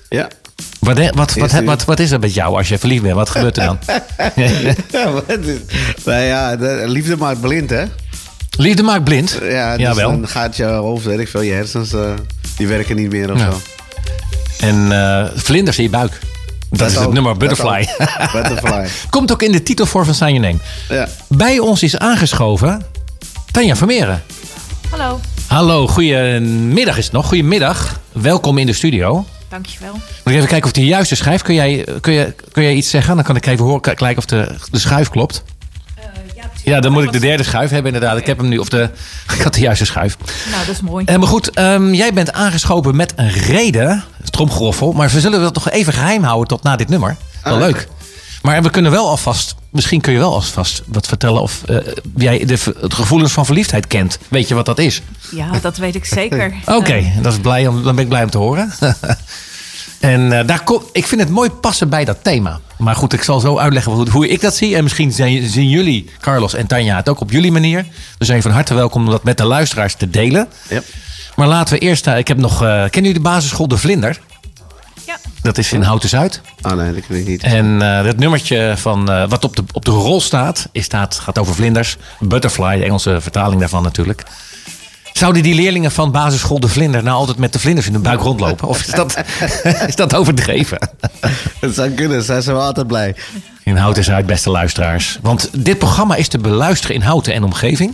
Ja. 0.10 0.28
Wat, 0.80 0.98
wat, 0.98 1.34
wat, 1.34 1.52
wat, 1.52 1.64
wat, 1.64 1.86
wat 1.86 2.00
is 2.00 2.12
er 2.12 2.20
met 2.20 2.34
jou 2.34 2.58
als 2.58 2.68
je 2.68 2.78
verliefd 2.78 3.02
bent? 3.04 3.16
Wat 3.16 3.30
gebeurt 3.30 3.58
er 3.58 3.66
dan? 3.66 3.78
ja 4.92 5.12
wat 5.12 5.24
is, 5.30 5.58
nou 6.06 6.22
ja, 6.22 6.56
de 6.56 6.84
liefde 6.86 7.18
maakt 7.18 7.42
blind, 7.42 7.70
hè? 7.70 7.84
Liefde 8.58 8.84
maakt 8.84 9.04
blind. 9.04 9.40
Ja, 9.42 9.72
dus 9.78 9.86
Jawel. 9.86 10.10
dan 10.10 10.28
gaat 10.28 10.56
je 10.56 10.64
hoofd, 10.64 11.06
weet 11.06 11.20
ik 11.20 11.28
veel, 11.28 11.42
je 11.42 11.54
hersens, 11.54 11.94
eh, 11.94 12.10
die 12.58 12.68
werken 12.68 12.96
niet 12.96 13.10
meer 13.12 13.34
of 13.34 13.40
Ja. 13.40 13.52
zo. 13.52 13.58
En 14.66 14.92
eh, 14.92 15.26
vlinders 15.36 15.78
in 15.78 15.84
je 15.84 15.90
buik. 15.90 16.20
Dat, 16.70 16.90
is 16.92 16.96
het 16.98 17.12
nummer 17.14 17.38
Butterfly. 17.38 17.88
ook. 18.00 18.32
Butterfly. 18.32 18.88
Komt 19.10 19.32
ook 19.32 19.42
in 19.42 19.52
de 19.52 19.64
titel 19.64 19.86
voor 19.86 20.06
van 20.06 20.14
Sign 20.14 20.34
Your 20.34 20.40
Name. 20.48 20.58
Ja. 20.90 21.08
Bij 21.28 21.60
ons 21.60 21.84
is 21.84 21.98
aangeschoven 21.98 22.82
Tanja 23.52 23.76
Vermeeren. 23.76 24.24
Hallo, 24.90 25.20
Hallo, 25.48 25.88
goedemiddag 25.88 26.98
is 26.98 27.04
het 27.04 27.14
nog. 27.14 27.28
Goedemiddag. 27.28 28.00
Welkom 28.12 28.58
in 28.58 28.66
de 28.66 28.74
studio. 28.74 29.26
Dankjewel. 29.50 29.94
Moet 29.94 30.02
ik 30.26 30.34
even 30.34 30.48
kijken 30.48 30.66
of 30.66 30.72
de 30.72 30.86
juiste 30.86 31.16
schijf. 31.16 31.42
Kun 31.42 31.54
jij, 31.56 31.86
kun, 32.02 32.14
je, 32.14 32.34
kun 32.52 32.64
jij 32.64 32.74
iets 32.74 32.90
zeggen? 32.90 33.16
Dan 33.16 33.24
kan 33.24 33.36
ik 33.36 33.46
even 33.46 33.66
horen, 33.66 33.82
kijken 33.82 34.18
of 34.18 34.26
de, 34.26 34.56
de 34.72 34.80
schuif 34.80 35.10
klopt. 35.10 35.44
ja, 36.36 36.44
Ja, 36.64 36.80
dan 36.80 36.92
moet 36.92 37.04
ik 37.04 37.12
de 37.12 37.20
derde 37.20 37.44
schuif 37.44 37.70
hebben 37.70 37.94
inderdaad. 37.94 38.18
Ik 38.20 38.26
heb 38.26 38.38
hem 38.38 38.48
nu, 38.48 38.58
of 38.58 38.70
de, 38.70 38.90
ik 39.38 39.42
had 39.42 39.54
de 39.54 39.60
juiste 39.60 39.86
schuif. 39.86 40.18
Nou, 40.52 40.66
dat 40.66 40.76
is 40.76 40.82
mooi. 40.82 41.06
Eh, 41.06 41.16
maar 41.18 41.28
goed, 41.28 41.50
ehm, 41.50 41.94
jij 41.94 42.14
bent 42.14 42.34
aangeschoven 42.34 42.96
met 42.96 43.14
een 43.16 43.30
reden, 43.32 44.04
tromgeroffel. 44.30 44.92
Maar 44.92 45.10
we 45.10 45.20
zullen 45.20 45.42
dat 45.42 45.54
toch 45.54 45.70
even 45.70 45.94
geheim 45.94 46.24
houden 46.24 46.48
tot 46.48 46.64
na 46.64 46.76
dit 46.76 46.90
nummer. 46.90 47.16
Wel 47.44 47.54
Ah, 47.54 47.60
leuk. 47.60 47.88
Maar 48.48 48.64
we 48.64 48.70
kunnen 48.70 48.92
wel 48.92 49.10
alvast, 49.10 49.56
misschien 49.70 50.02
kun 50.02 50.14
je 50.14 50.20
wel 50.20 50.34
alvast 50.34 50.84
wat 50.86 51.08
vertellen 51.08 51.42
of 51.42 51.64
eh, 51.64 51.78
jij 52.16 52.46
de, 52.46 52.58
het 52.80 52.94
gevoelens 52.94 53.32
van 53.32 53.46
verliefdheid 53.46 53.88
kent. 53.88 54.18
Weet 54.28 54.48
je 54.48 54.56
wat 54.56 54.66
dat 54.66 54.80
is? 54.80 55.02
Ja, 55.32 55.50
dat 55.62 55.78
weet 55.78 55.96
ik 55.96 56.06
zeker. 56.06 56.54
Oké, 56.80 57.12
dat 57.22 57.34
is 57.34 57.40
blij 57.40 57.68
om, 57.68 57.84
dan 57.84 57.96
ben 57.96 58.04
ik 58.04 58.10
blij 58.10 58.24
om 58.24 58.30
te 58.30 58.38
horen. 58.38 58.74
en 60.00 60.40
eh, 60.40 60.48
daar 60.48 60.64
kom, 60.64 60.84
ik 60.92 61.06
vind 61.06 61.22
het 61.22 61.30
mooi 61.30 61.50
passen 61.50 61.90
bij 61.90 62.06
dat 62.06 62.18
thema. 62.22 62.60
Maar 62.78 62.96
goed, 62.96 63.14
ik 63.14 63.24
zal 63.24 63.40
zo 63.40 63.58
uitleggen 63.58 63.92
hoe, 63.92 64.10
hoe 64.10 64.28
ik 64.28 64.42
dat 64.42 64.56
zie. 64.56 64.76
En 64.76 64.84
misschien 64.84 65.12
zijn, 65.12 65.50
zien 65.50 65.70
jullie, 65.70 66.10
Carlos 66.20 66.54
en 66.54 66.68
Tanja, 66.68 66.96
het 66.96 67.10
ook 67.10 67.20
op 67.20 67.32
jullie 67.32 67.52
manier. 67.52 67.86
Dus 68.18 68.28
zijn 68.28 68.42
van 68.42 68.52
harte 68.52 68.74
welkom 68.74 69.06
om 69.06 69.12
dat 69.12 69.24
met 69.24 69.38
de 69.38 69.46
luisteraars 69.46 69.96
te 69.96 70.10
delen. 70.10 70.48
Yep. 70.70 70.84
Maar 71.36 71.48
laten 71.48 71.74
we 71.74 71.80
eerst, 71.80 72.08
eh, 72.08 72.18
ik 72.18 72.28
heb 72.28 72.38
nog, 72.38 72.54
eh 72.54 72.68
kennen 72.68 72.92
jullie 72.92 73.14
de 73.14 73.20
basisschool 73.20 73.68
De 73.68 73.78
Vlinder? 73.78 74.20
Ja. 75.08 75.18
Dat 75.42 75.58
is 75.58 75.74
in 75.74 75.82
Houten 75.82 76.10
Zuid. 76.10 76.42
Oh 76.62 76.72
nee, 76.72 76.94
dat 76.94 77.04
weet 77.08 77.22
ik 77.22 77.28
niet. 77.28 77.44
En 77.44 77.82
eh 77.82 78.04
dat 78.04 78.18
nummertje 78.18 78.74
van, 78.78 79.12
eh, 79.12 79.30
wat 79.30 79.44
op 79.44 79.56
de, 79.56 79.64
op 79.72 79.86
de 79.86 79.92
rol 79.92 80.22
staat, 80.22 80.70
is 80.72 80.86
staat, 80.86 81.16
gaat 81.16 81.38
over 81.38 81.56
vlinders. 81.56 81.98
Butterfly, 82.20 82.78
de 82.78 82.84
Engelse 82.84 83.22
vertaling 83.22 83.60
daarvan 83.60 83.84
natuurlijk. 83.84 84.24
Zouden 85.14 85.44
die 85.44 85.56
leerlingen 85.56 85.92
van 85.92 86.12
basisschool 86.12 86.60
De 86.60 86.68
Vlinder 86.68 87.04
nou 87.04 87.18
altijd 87.18 87.38
met 87.38 87.54
de 87.54 87.60
vlinders 87.60 87.88
in 87.88 87.94
de 87.94 88.00
buik 88.00 88.20
rondlopen? 88.20 88.68
Of 88.68 88.80
is 88.80 88.92
dat, 88.92 89.24
is 89.88 89.96
dat 89.96 90.16
overdreven? 90.16 90.90
Het 91.60 91.76
zou 91.76 91.90
kunnen, 91.90 92.24
zijn 92.24 92.42
ze 92.42 92.52
wel 92.52 92.62
altijd 92.62 92.88
blij. 92.88 93.16
In 93.64 93.76
Houten 93.76 94.04
Zuid, 94.04 94.26
beste 94.26 94.50
luisteraars. 94.50 95.20
Want 95.22 95.50
dit 95.52 95.78
programma 95.78 96.16
is 96.16 96.28
te 96.28 96.38
beluisteren 96.38 96.96
in 96.96 97.02
Houten 97.02 97.34
en 97.34 97.44
omgeving. 97.44 97.94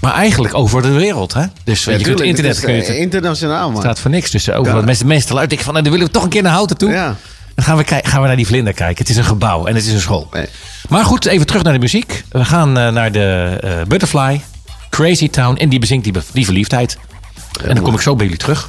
Maar 0.00 0.12
eigenlijk 0.14 0.54
over 0.54 0.82
de 0.82 0.90
wereld. 0.90 1.32
Hè? 1.34 1.44
Dus 1.64 1.84
je 1.84 1.90
kunt 1.90 2.04
tuurlijk, 2.04 2.26
internet 2.26 2.56
het 2.56 2.64
kun 2.64 2.74
is, 2.74 2.86
het- 2.86 2.96
eh, 2.96 3.02
internationaal, 3.02 3.70
man. 3.70 3.80
staat 3.80 4.00
voor 4.00 4.10
niks. 4.10 4.30
Dus 4.30 4.50
overal 4.50 4.78
Ja. 4.78 4.84
mensen, 4.84 5.06
mensen 5.06 5.28
te 5.28 5.34
luisteren. 5.34 5.48
denken 5.48 5.64
van, 5.64 5.72
nou, 5.72 5.84
dan 5.84 5.92
willen 5.92 6.06
we 6.06 6.12
toch 6.12 6.22
een 6.22 6.28
keer 6.28 6.42
naar 6.42 6.52
Houten 6.52 6.76
toe. 6.76 6.90
Ja. 6.90 7.16
Dan 7.54 7.64
gaan 7.64 7.76
we, 7.76 7.84
gaan 8.02 8.20
we 8.20 8.26
naar 8.26 8.36
die 8.36 8.46
vlinder 8.46 8.72
kijken. 8.72 8.98
Het 8.98 9.08
is 9.08 9.16
een 9.16 9.24
gebouw 9.24 9.66
en 9.66 9.74
het 9.74 9.86
is 9.86 9.92
een 9.92 10.00
school. 10.00 10.28
Nee. 10.32 10.46
Maar 10.88 11.04
goed, 11.04 11.24
even 11.26 11.46
terug 11.46 11.62
naar 11.62 11.72
de 11.72 11.78
muziek. 11.78 12.24
We 12.28 12.44
gaan 12.44 12.78
eh, 12.78 12.88
naar 12.92 13.12
de 13.12 13.58
eh, 13.62 13.70
Butterfly, 13.88 14.40
Crazy 14.90 15.28
Town. 15.30 15.56
En 15.56 15.68
die 15.68 15.78
bezingt 15.78 16.04
die, 16.04 16.12
die 16.32 16.44
verliefdheid. 16.44 16.98
En 17.64 17.74
dan 17.74 17.84
kom 17.84 17.94
ik 17.94 18.00
zo 18.00 18.14
bij 18.16 18.24
jullie 18.24 18.40
terug. 18.40 18.68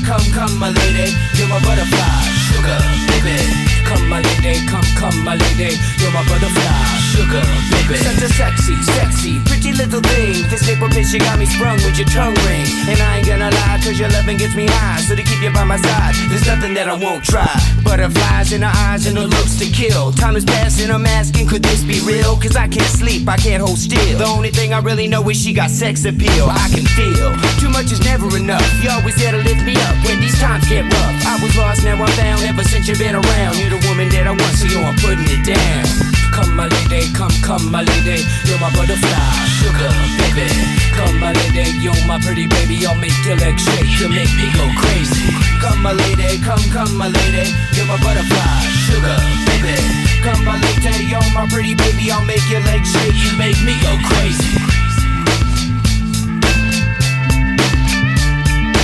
Come, 0.00 0.24
come 0.32 0.58
my 0.58 0.70
lady, 0.70 1.12
you're 1.36 1.48
my 1.48 1.60
butterfly, 1.60 2.22
sugar, 2.48 2.78
baby. 3.08 3.36
Come 3.84 4.08
my 4.08 4.20
lady, 4.20 4.64
come, 4.66 4.81
come 5.02 5.24
my 5.24 5.34
lady, 5.34 5.74
you're 5.98 6.14
my 6.14 6.22
butterfly, 6.30 6.86
sugar, 7.10 7.42
baby. 7.74 7.98
Such 7.98 8.22
a 8.22 8.30
sexy, 8.30 8.76
sexy, 8.94 9.34
pretty 9.50 9.74
little 9.74 10.00
thing. 10.00 10.46
This 10.46 10.62
paper 10.62 10.86
bitch, 10.86 11.12
you 11.12 11.18
got 11.18 11.38
me 11.42 11.46
sprung 11.46 11.74
with 11.82 11.98
your 11.98 12.06
tongue 12.06 12.38
ring. 12.46 12.62
And 12.86 13.02
I 13.02 13.18
ain't 13.18 13.26
gonna 13.26 13.50
lie, 13.50 13.80
cause 13.82 13.98
your 13.98 14.08
loving 14.14 14.38
gets 14.38 14.54
me 14.54 14.66
high. 14.70 15.02
So 15.02 15.16
to 15.16 15.22
keep 15.22 15.42
you 15.42 15.50
by 15.50 15.64
my 15.64 15.76
side, 15.76 16.14
there's 16.30 16.46
nothing 16.46 16.74
that 16.74 16.86
I 16.86 16.94
won't 16.94 17.24
try. 17.24 17.50
Butterflies 17.82 18.52
in 18.52 18.62
her 18.62 18.74
eyes 18.86 19.06
and 19.06 19.18
her 19.18 19.26
looks 19.26 19.58
to 19.58 19.66
kill. 19.66 20.12
Time 20.12 20.36
is 20.36 20.44
passing, 20.44 20.90
I'm 20.90 21.06
asking, 21.06 21.48
could 21.48 21.64
this 21.64 21.82
be 21.82 21.98
real? 22.06 22.36
Cause 22.38 22.54
I 22.54 22.68
can't 22.68 22.92
sleep, 23.00 23.26
I 23.26 23.36
can't 23.36 23.60
hold 23.60 23.78
still. 23.78 24.18
The 24.18 24.26
only 24.26 24.50
thing 24.50 24.72
I 24.72 24.78
really 24.78 25.08
know 25.08 25.28
is 25.28 25.36
she 25.42 25.52
got 25.52 25.70
sex 25.70 26.04
appeal. 26.04 26.46
I 26.46 26.70
can 26.70 26.86
feel 26.94 27.34
too 27.58 27.70
much 27.70 27.90
is 27.90 28.02
never 28.04 28.30
enough. 28.36 28.62
You 28.82 28.90
always 28.90 29.16
there 29.16 29.32
to 29.32 29.38
lift 29.38 29.62
me 29.66 29.74
up 29.74 29.94
when 30.06 30.20
these 30.20 30.38
times 30.38 30.68
get 30.68 30.84
rough. 30.86 31.26
I 31.26 31.42
was 31.42 31.56
lost, 31.56 31.82
now 31.84 31.98
I'm 31.98 32.12
found. 32.14 32.42
Ever 32.42 32.62
since 32.62 32.86
you've 32.86 32.98
been 32.98 33.14
around, 33.14 33.58
you're 33.58 33.70
the 33.70 33.82
woman 33.88 34.08
that 34.10 34.26
I 34.26 34.30
want, 34.30 34.54
so 34.54 34.66
yo, 34.66 34.91
I'm 34.92 34.98
putting 35.00 35.24
it 35.24 35.40
down. 35.48 35.88
Come, 36.36 36.52
my 36.52 36.68
lady, 36.68 37.08
come, 37.16 37.32
come, 37.40 37.64
my 37.72 37.80
lady. 37.80 38.28
You're 38.44 38.60
my 38.60 38.68
butterfly, 38.76 39.32
sugar, 39.56 39.88
baby. 40.20 40.44
Come, 40.92 41.16
my 41.16 41.32
lady, 41.32 41.80
you're 41.80 41.96
my 42.04 42.20
pretty 42.20 42.46
baby. 42.46 42.84
I'll 42.84 42.94
make 43.00 43.16
your 43.24 43.36
legs 43.36 43.64
shake, 43.64 43.88
you 43.96 44.12
make 44.12 44.28
me 44.36 44.52
go 44.52 44.68
crazy. 44.76 45.32
Come, 45.64 45.80
my 45.80 45.92
lady, 45.92 46.36
come, 46.44 46.60
come, 46.68 46.92
my 46.96 47.08
lady. 47.08 47.48
You're 47.72 47.88
my 47.88 47.96
butterfly, 48.04 48.60
sugar, 48.84 49.16
baby. 49.48 49.80
Come, 50.20 50.44
my 50.44 50.60
lady, 50.60 51.08
you're 51.08 51.24
my 51.32 51.48
pretty 51.48 51.74
baby. 51.74 52.12
I'll 52.12 52.24
make 52.26 52.44
your 52.50 52.60
legs 52.60 52.92
shake, 52.92 53.16
you 53.16 53.32
make 53.38 53.56
me 53.64 53.72
go 53.80 53.96
crazy. 54.04 54.81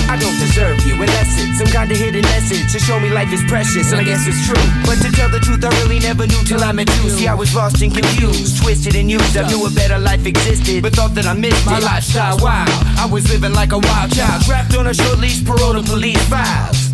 I 0.09 0.17
don't 0.17 0.39
deserve 0.39 0.81
you 0.87 0.95
unless 0.95 1.37
it's 1.37 1.59
some 1.59 1.67
kind 1.67 1.91
of 1.91 1.95
hidden 1.95 2.23
message 2.23 2.71
to 2.73 2.79
show 2.79 2.99
me 2.99 3.09
life 3.09 3.31
is 3.31 3.43
precious, 3.43 3.91
and 3.91 4.01
I 4.01 4.03
guess 4.03 4.25
it's 4.25 4.41
true. 4.41 4.57
But 4.81 4.97
to 5.05 5.11
tell 5.13 5.29
the 5.29 5.39
truth, 5.39 5.63
I 5.63 5.69
really 5.83 5.99
never 5.99 6.25
knew 6.25 6.41
till 6.45 6.63
I 6.63 6.71
met 6.71 6.89
you. 6.97 7.11
See, 7.11 7.27
I 7.27 7.35
was 7.35 7.53
lost 7.53 7.83
and 7.83 7.93
confused, 7.93 8.59
twisted 8.63 8.95
and 8.95 9.11
used. 9.11 9.37
I 9.37 9.47
knew 9.47 9.63
a 9.67 9.69
better 9.69 9.99
life 9.99 10.25
existed, 10.25 10.81
but 10.81 10.93
thought 10.95 11.13
that 11.13 11.27
I 11.27 11.33
missed 11.33 11.63
my 11.63 11.77
lifestyle. 11.77 12.39
Wow, 12.39 12.65
I 12.97 13.07
was 13.11 13.29
living 13.29 13.53
like 13.53 13.71
a 13.71 13.77
wild 13.77 14.11
child, 14.11 14.41
trapped 14.45 14.75
on 14.75 14.87
a 14.87 14.95
short 14.95 15.19
leash, 15.19 15.45
parole 15.45 15.73
to 15.73 15.83
police 15.83 16.21
files. 16.27 16.88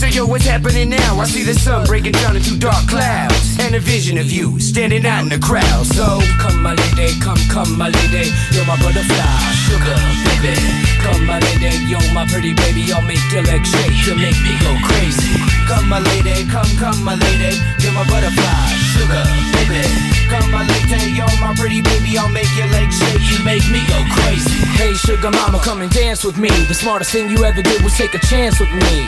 So 0.00 0.06
yo, 0.08 0.24
what's 0.24 0.48
happening 0.48 0.88
now? 0.88 1.20
I 1.20 1.28
see 1.28 1.44
the 1.44 1.52
sun 1.52 1.84
breaking 1.84 2.16
down 2.24 2.32
into 2.32 2.56
dark 2.56 2.88
clouds 2.88 3.60
And 3.60 3.76
a 3.76 3.80
vision 3.80 4.16
of 4.16 4.32
you 4.32 4.56
standing 4.58 5.04
out 5.04 5.20
in 5.20 5.28
the 5.28 5.36
crowd. 5.36 5.84
So 5.92 6.24
come 6.40 6.64
my 6.64 6.72
lady, 6.72 7.12
come, 7.20 7.36
come 7.52 7.76
my 7.76 7.92
lady 7.92 8.32
You're 8.56 8.64
my 8.64 8.80
butterfly, 8.80 9.44
sugar, 9.68 10.00
baby. 10.24 10.56
Come 11.04 11.28
my 11.28 11.36
lady, 11.36 11.84
you're 11.84 12.00
my 12.16 12.24
pretty 12.32 12.56
baby 12.56 12.88
I'll 12.96 13.04
make 13.04 13.20
your 13.28 13.44
legs 13.44 13.68
shake, 13.68 13.92
you 14.08 14.16
make 14.16 14.40
me 14.40 14.56
go 14.64 14.72
crazy. 14.88 15.36
Come 15.68 15.84
my 15.92 16.00
lady, 16.00 16.48
come, 16.48 16.72
come 16.80 17.04
my 17.04 17.20
lady 17.20 17.60
You're 17.84 17.92
my 17.92 18.08
butterfly, 18.08 18.72
sugar, 18.96 19.20
baby. 19.52 19.84
Come 20.32 20.48
my 20.48 20.64
lady, 20.64 21.12
you're 21.12 21.36
my 21.44 21.52
pretty 21.60 21.84
baby 21.84 22.16
I'll 22.16 22.32
make 22.32 22.48
your 22.56 22.72
legs 22.72 22.96
shake, 22.96 23.20
you 23.28 23.44
make 23.44 23.68
me 23.68 23.84
go 23.84 24.00
crazy. 24.16 24.64
Hey 24.80 24.96
sugar 24.96 25.28
mama, 25.28 25.60
come 25.60 25.84
and 25.84 25.92
dance 25.92 26.24
with 26.24 26.40
me. 26.40 26.48
The 26.72 26.78
smartest 26.80 27.12
thing 27.12 27.28
you 27.28 27.44
ever 27.44 27.60
did 27.60 27.84
was 27.84 27.92
take 28.00 28.16
a 28.16 28.22
chance 28.24 28.56
with 28.56 28.72
me 28.72 29.04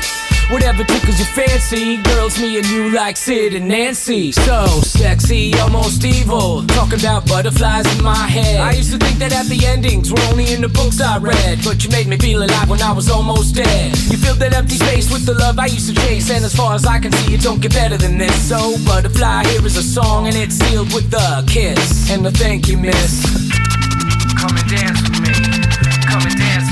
Whatever 0.50 0.84
tickles 0.84 1.18
your 1.18 1.28
fancy, 1.28 1.96
girls, 2.02 2.38
me 2.40 2.58
and 2.58 2.66
you 2.66 2.90
like 2.90 3.16
Sid 3.16 3.54
and 3.54 3.68
Nancy. 3.68 4.32
So 4.32 4.66
sexy, 4.82 5.54
almost 5.60 6.04
evil. 6.04 6.66
Talking 6.66 7.00
about 7.00 7.26
butterflies 7.26 7.86
in 7.96 8.04
my 8.04 8.26
head. 8.26 8.60
I 8.60 8.72
used 8.72 8.92
to 8.92 8.98
think 8.98 9.18
that 9.18 9.32
happy 9.32 9.64
endings 9.66 10.10
were 10.12 10.20
only 10.30 10.52
in 10.52 10.60
the 10.60 10.68
books 10.68 11.00
I 11.00 11.18
read. 11.18 11.60
But 11.64 11.84
you 11.84 11.90
made 11.90 12.06
me 12.06 12.18
feel 12.18 12.42
alive 12.42 12.68
when 12.68 12.82
I 12.82 12.92
was 12.92 13.10
almost 13.10 13.54
dead. 13.54 13.96
You 14.10 14.18
filled 14.18 14.38
that 14.40 14.54
empty 14.54 14.76
space 14.76 15.10
with 15.10 15.24
the 15.24 15.34
love 15.34 15.58
I 15.58 15.66
used 15.66 15.88
to 15.88 16.00
chase. 16.02 16.30
And 16.30 16.44
as 16.44 16.54
far 16.54 16.74
as 16.74 16.84
I 16.84 16.98
can 16.98 17.12
see, 17.12 17.34
it 17.34 17.40
don't 17.40 17.60
get 17.60 17.72
better 17.72 17.96
than 17.96 18.18
this. 18.18 18.48
So, 18.48 18.76
Butterfly, 18.84 19.44
here 19.44 19.64
is 19.64 19.76
a 19.76 19.82
song, 19.82 20.26
and 20.26 20.36
it's 20.36 20.56
sealed 20.56 20.92
with 20.92 21.12
a 21.14 21.44
kiss. 21.46 22.10
And 22.10 22.26
a 22.26 22.30
thank 22.30 22.68
you, 22.68 22.76
miss. 22.76 23.24
Come 24.38 24.56
and 24.56 24.68
dance 24.68 25.00
with 25.02 25.20
me. 25.20 25.32
Come 26.06 26.22
and 26.26 26.36
dance 26.36 26.71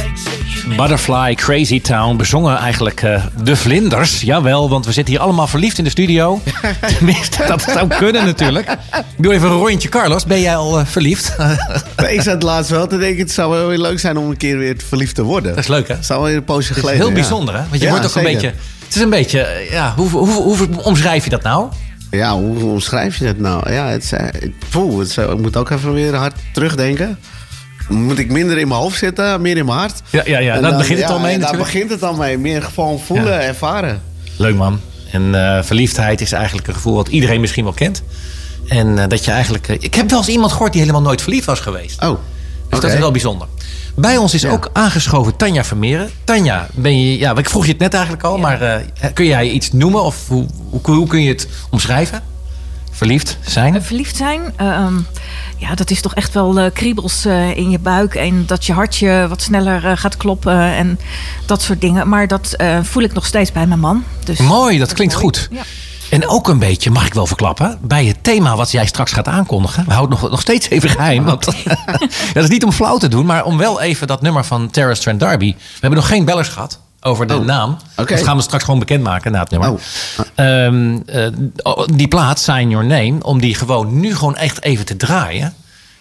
Butterfly, 0.75 1.35
Crazy 1.35 1.81
Town 1.81 2.17
bezongen 2.17 2.57
eigenlijk 2.57 3.01
eh, 3.01 3.23
de 3.43 3.55
vlinders. 3.55 4.21
Jawel, 4.21 4.69
want 4.69 4.85
we 4.85 4.91
zitten 4.91 5.13
hier 5.13 5.23
allemaal 5.23 5.47
verliefd 5.47 5.77
in 5.77 5.83
de 5.83 5.89
studio. 5.89 6.41
Tenminste, 6.97 7.43
dat 7.47 7.61
zou 7.61 7.87
kunnen 7.87 8.25
natuurlijk. 8.25 8.69
Ik 8.95 9.03
doe 9.23 9.33
even 9.33 9.49
een 9.49 9.57
rondje. 9.57 9.89
Carlos, 9.89 10.25
ben 10.25 10.41
jij 10.41 10.55
al 10.55 10.79
eh, 10.79 10.85
verliefd? 10.85 11.35
Ik 12.07 12.21
zat 12.21 12.43
laatst 12.43 12.71
wel 12.71 12.87
te 12.87 12.97
denken, 12.97 13.19
het 13.19 13.31
zou 13.31 13.51
wel 13.51 13.67
weer 13.67 13.77
leuk 13.77 13.99
zijn 13.99 14.17
om 14.17 14.29
een 14.29 14.37
keer 14.37 14.57
weer 14.57 14.75
verliefd 14.87 15.15
te 15.15 15.23
worden. 15.23 15.49
Dat 15.55 15.63
is 15.63 15.67
leuk, 15.69 15.87
hè? 15.87 15.93
Het 15.95 16.05
zou 16.05 16.19
wel 16.19 16.27
weer 16.27 16.37
een 16.37 16.43
poosje 16.43 16.69
Het 16.69 16.79
geleden. 16.79 16.99
heel 16.99 17.09
ja. 17.09 17.13
bijzonder, 17.13 17.53
hè? 17.55 17.59
Want 17.69 17.81
je 17.81 17.85
Ja, 17.85 17.89
wordt 17.91 18.05
ook 18.05 18.15
een 18.15 18.23
beetje... 18.23 18.47
Het 18.85 18.95
is 18.95 19.01
een 19.01 19.09
beetje... 19.09 19.41
eh, 19.41 19.71
Ja, 19.71 19.93
hoe, 19.95 20.09
hoe, 20.09 20.29
hoe 20.57 20.83
omschrijf 20.83 21.23
je 21.23 21.29
dat 21.29 21.43
nou? 21.43 21.67
Ja, 22.11 22.33
hoe, 22.33 22.63
omschrijf 22.65 23.17
je 23.17 23.25
dat 23.25 23.37
nou? 23.37 23.71
Ja, 23.73 23.87
het, 23.87 24.03
is, 24.03 24.11
het, 24.11 24.51
is, 25.01 25.17
ik 25.17 25.37
moet 25.37 25.57
ook 25.57 25.69
even 25.69 25.93
weer 25.93 26.15
hard 26.15 26.33
terugdenken. 26.53 27.17
Moet 27.91 28.19
ik 28.19 28.31
minder 28.31 28.57
in 28.57 28.67
mijn 28.67 28.79
hoofd 28.79 28.97
zitten, 28.97 29.41
meer 29.41 29.57
in 29.57 29.65
mijn 29.65 29.77
hart? 29.77 30.01
Ja, 30.09 30.21
ja, 30.25 30.39
ja. 30.39 30.53
Daar 30.53 30.61
dan- 30.69 30.77
begint 30.77 30.99
het 30.99 31.07
ja, 31.07 31.13
al 31.13 31.19
mee 31.19 31.37
Daar 31.39 31.57
begint 31.57 31.89
het 31.89 32.03
al 32.03 32.13
mee. 32.15 32.37
Meer 32.37 32.61
gewoon 32.61 32.99
voelen, 32.99 33.33
Ja. 33.33 33.39
ervaren. 33.41 34.01
Leuk, 34.37 34.55
man. 34.55 34.79
En 35.11 35.35
eh, 35.55 35.63
verliefdheid 35.63 36.21
is 36.21 36.31
eigenlijk 36.31 36.67
een 36.67 36.73
gevoel 36.73 36.95
wat 36.95 37.07
iedereen 37.07 37.41
misschien 37.41 37.63
wel 37.63 37.73
kent. 37.73 38.03
En 38.67 38.99
eh, 38.99 39.07
dat 39.07 39.25
je 39.25 39.31
eigenlijk... 39.31 39.67
eh, 39.67 39.75
ik 39.79 39.95
heb 39.95 40.09
wel 40.09 40.19
eens 40.19 40.27
iemand 40.27 40.51
gehoord 40.51 40.71
die 40.71 40.81
helemaal 40.81 41.01
nooit 41.01 41.21
verliefd 41.21 41.45
was 41.45 41.59
geweest. 41.59 42.03
Oh, 42.03 42.09
Dus 42.69 42.79
dat 42.79 42.91
is 42.91 42.99
wel 42.99 43.11
bijzonder. 43.11 43.47
Bij 43.95 44.17
ons 44.17 44.33
is 44.33 44.41
Ja. 44.41 44.49
ook 44.51 44.69
aangeschoven 44.73 45.35
Tanja 45.35 45.63
Vermeeren. 45.63 46.09
Tanja, 46.23 46.67
ben 46.73 47.01
je, 47.01 47.17
ja, 47.17 47.35
ik 47.37 47.49
vroeg 47.49 47.65
je 47.65 47.71
het 47.71 47.79
net 47.79 47.93
eigenlijk 47.93 48.23
al, 48.23 48.37
maar 48.37 48.83
kun 49.13 49.25
jij 49.25 49.49
iets 49.49 49.71
noemen 49.71 50.03
of 50.03 50.27
hoe, 50.27 50.45
hoe, 50.69 50.81
hoe 50.95 51.07
kun 51.07 51.21
je 51.21 51.29
het 51.29 51.47
omschrijven? 51.69 52.23
Verliefd 53.01 53.37
zijn? 53.45 53.83
Verliefd 53.83 54.15
zijn, 54.15 54.53
ehm, 54.55 54.93
ja, 55.57 55.75
dat 55.75 55.89
is 55.89 56.01
toch 56.01 56.15
echt 56.15 56.33
wel 56.33 56.59
eh, 56.59 56.71
kriebels 56.73 57.25
eh, 57.25 57.57
in 57.57 57.69
je 57.69 57.79
buik. 57.79 58.15
En 58.15 58.45
dat 58.45 58.65
je 58.65 58.73
hartje 58.73 59.25
wat 59.29 59.41
sneller 59.41 59.85
eh, 59.85 59.91
gaat 59.95 60.17
kloppen 60.17 60.59
en 60.61 60.99
dat 61.45 61.61
soort 61.61 61.81
dingen. 61.81 62.09
Maar 62.09 62.27
dat 62.27 62.53
eh, 62.53 62.77
voel 62.83 63.03
ik 63.03 63.13
nog 63.13 63.25
steeds 63.25 63.51
bij 63.51 63.67
mijn 63.67 63.79
man. 63.79 64.03
Dus 64.23 64.39
Mooi, 64.39 64.77
dat 64.77 64.93
klinkt 64.93 65.13
mooi. 65.13 65.25
goed. 65.25 65.47
Ja. 65.51 65.61
En 66.09 66.27
ook 66.27 66.47
een 66.47 66.59
beetje, 66.59 66.89
mag 66.89 67.05
ik 67.05 67.13
wel 67.13 67.27
verklappen, 67.27 67.77
bij 67.81 68.05
het 68.05 68.23
thema 68.23 68.55
wat 68.55 68.71
jij 68.71 68.85
straks 68.85 69.11
gaat 69.11 69.27
aankondigen. 69.27 69.85
We 69.85 69.93
houden 69.93 70.19
nog, 70.19 70.29
nog 70.29 70.41
steeds 70.41 70.69
even 70.69 70.89
geheim. 70.89 71.23
Want 71.23 71.45
dat 72.33 72.43
is 72.43 72.49
niet 72.49 72.63
om 72.63 72.71
flauw 72.71 72.97
te 72.97 73.07
doen, 73.07 73.25
maar 73.25 73.43
om 73.43 73.57
wel 73.57 73.81
even 73.81 74.07
dat 74.07 74.21
nummer 74.21 74.45
van 74.45 74.69
Terrace 74.69 75.01
Trent 75.01 75.19
D'Arby. 75.19 75.55
We 75.57 75.63
hebben 75.79 75.99
nog 75.99 76.07
geen 76.07 76.25
bellers 76.25 76.47
gehad 76.47 76.79
over 77.01 77.27
de 77.27 77.35
Oh, 77.35 77.45
naam. 77.45 77.77
oké. 77.95 78.15
Dat 78.15 78.23
gaan 78.23 78.35
we 78.35 78.41
straks 78.41 78.63
gewoon 78.63 78.79
bekendmaken 78.79 79.31
na 79.31 79.39
het 79.39 79.49
nummer. 79.49 79.69
Oh. 79.71 79.79
Ehm, 80.35 80.97
eh, 81.05 81.27
oh, 81.63 81.87
die 81.93 82.07
plaat, 82.07 82.39
Sign 82.39 82.69
Your 82.69 82.85
Name, 82.85 83.15
om 83.21 83.39
die 83.41 83.55
gewoon 83.55 83.99
nu 83.99 84.15
gewoon 84.15 84.35
echt 84.35 84.61
even 84.63 84.85
te 84.85 84.97
draaien. 84.97 85.53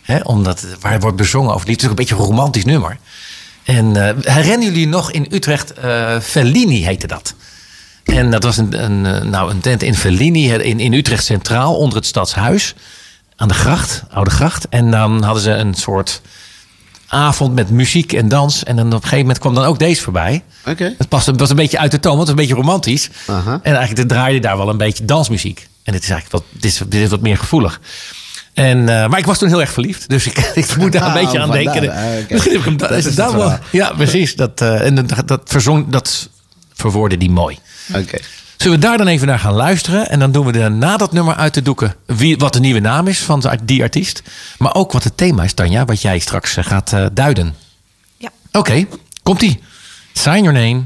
Hè, 0.03 0.19
omdat, 0.23 0.67
waar 0.81 1.01
wordt 1.01 1.17
bezongen 1.17 1.55
over, 1.55 1.69
het 1.69 1.83
is 1.83 1.89
een 1.89 1.95
beetje 1.95 2.15
een 2.15 2.21
romantisch 2.21 2.65
nummer. 2.65 2.99
En 3.65 3.97
eh, 3.97 4.35
herinneren 4.35 4.73
jullie 4.75 4.89
nog 4.89 5.11
in 5.13 5.27
Utrecht, 5.31 5.73
eh 5.73 6.19
Fellini 6.21 6.85
heette 6.85 7.07
dat. 7.07 7.35
En 8.05 8.31
dat 8.31 8.43
was 8.43 8.57
een, 8.57 8.85
een, 8.85 9.31
nou, 9.31 9.51
een 9.51 9.61
tent 9.61 9.83
in 9.83 9.95
Fellini, 9.95 10.53
in, 10.53 10.81
in 10.81 10.93
Utrecht 10.93 11.25
Centraal, 11.25 11.77
onder 11.77 11.97
het 11.97 12.07
stadshuis. 12.07 12.75
Aan 13.37 13.49
de 13.49 13.55
gracht, 13.55 14.03
Oude 14.11 14.31
Gracht. 14.31 14.69
En 14.69 14.91
dan 14.91 15.23
hadden 15.23 15.43
ze 15.43 15.51
een 15.51 15.75
soort 15.75 16.21
avond 17.11 17.55
met 17.55 17.71
muziek 17.71 18.13
en 18.13 18.29
dans. 18.29 18.65
En 18.65 18.77
dan 18.77 18.87
op 18.87 18.93
een 18.93 18.99
gegeven 18.99 19.19
moment 19.19 19.39
kwam 19.39 19.55
dan 19.55 19.65
ook 19.65 19.79
deze 19.79 20.03
voorbij. 20.03 20.43
Oké. 20.67 20.95
Het 20.99 21.09
past, 21.09 21.31
was 21.37 21.51
een 21.51 21.57
beetje 21.57 21.79
uit 21.79 21.91
de 21.91 22.01
toon, 22.01 22.17
want 22.17 22.29
het 22.29 22.37
was 22.37 22.45
een 22.47 22.49
beetje 22.51 22.67
romantisch. 22.67 23.09
Aha. 23.27 23.61
En 23.63 23.77
eigenlijk 23.77 24.09
draaide 24.09 24.39
daar 24.39 24.57
wel 24.57 24.69
een 24.69 24.77
beetje 24.77 25.05
dansmuziek. 25.05 25.69
En 25.83 25.93
dit 25.93 26.03
is 26.03 26.11
eigenlijk 26.11 26.45
wat, 26.45 26.53
dit 26.63 26.71
is, 26.71 26.79
dit 26.89 27.03
is 27.03 27.09
wat 27.09 27.21
meer 27.21 27.37
gevoelig. 27.37 27.81
En, 28.55 28.89
eh, 28.89 29.09
maar 29.09 29.19
ik 29.19 29.27
was 29.27 29.39
toen 29.39 29.49
heel 29.49 29.61
erg 29.61 29.73
verliefd. 29.73 30.09
Dus 30.09 30.27
ik, 30.27 30.39
ik 30.55 30.77
moet 30.77 30.93
daar 30.93 31.03
een 31.03 31.09
Ah, 31.09 31.15
beetje 31.15 31.41
aan 31.41 31.51
denken. 31.51 31.91
Ah, 31.93 32.77
Dat 32.77 32.91
is 32.91 33.15
wel. 33.15 33.59
Ja, 33.71 33.93
precies. 33.93 34.37
Dat, 34.37 34.61
eh, 34.61 34.87
en 34.87 34.95
dat, 34.95 35.29
dat, 35.29 35.41
verzong, 35.45 35.89
dat 35.89 36.29
verwoordde 36.75 37.17
die 37.17 37.31
mooi. 37.31 37.59
Oké. 37.95 38.19
Zullen 38.61 38.81
we 38.81 38.87
daar 38.87 38.99
dan 38.99 39.07
even 39.07 39.27
naar 39.27 39.39
gaan 39.39 39.55
luisteren? 39.55 40.09
En 40.09 40.19
dan 40.19 40.33
doen 40.33 40.47
we 40.47 40.59
er 40.59 40.71
na 40.71 40.97
dat 40.97 41.13
nummer 41.13 41.35
uit 41.35 41.53
te 41.53 41.63
doeken 41.63 41.95
wie, 42.07 42.37
wat 42.37 42.53
de 42.53 42.61
nieuwe 42.61 42.81
naam 42.81 43.07
is 43.07 43.19
van 43.19 43.45
die 43.65 43.83
artiest. 43.83 44.23
Maar 44.59 44.75
ook 44.75 44.93
wat 44.93 45.05
het 45.05 45.17
thema 45.17 45.43
is, 45.43 45.53
Tanja, 45.53 45.85
wat 45.85 46.03
jij 46.03 46.19
straks 46.19 46.57
eh, 46.57 46.65
gaat 46.65 46.93
eh, 46.93 47.07
duiden. 47.13 47.55
Ja. 48.17 48.29
Oké, 48.53 48.87
komt-ie. 49.23 49.61
Sign 50.13 50.43
Your 50.43 50.53
Name, 50.53 50.85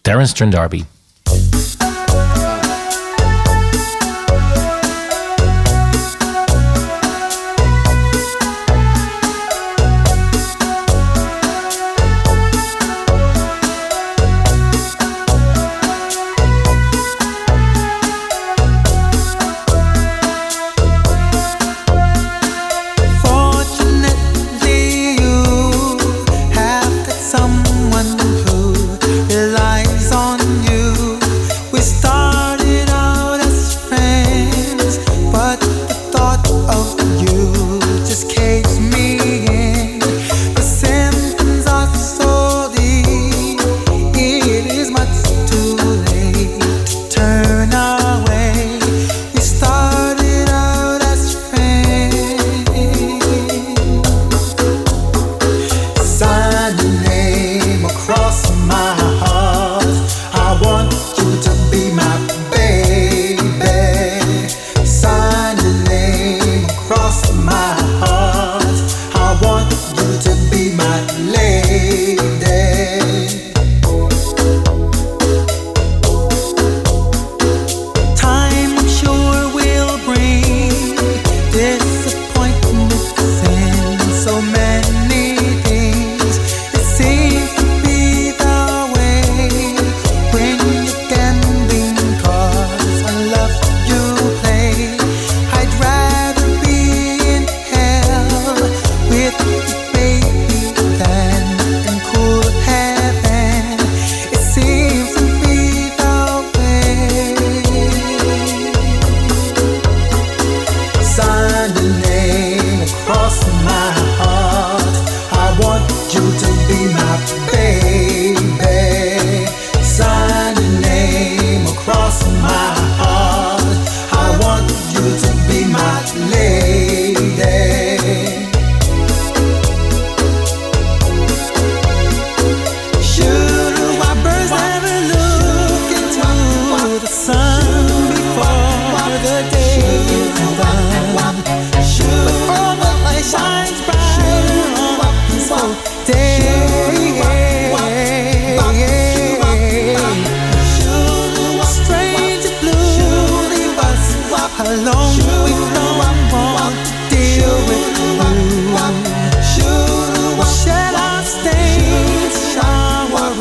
Terence 0.00 0.32
Trent 0.32 0.84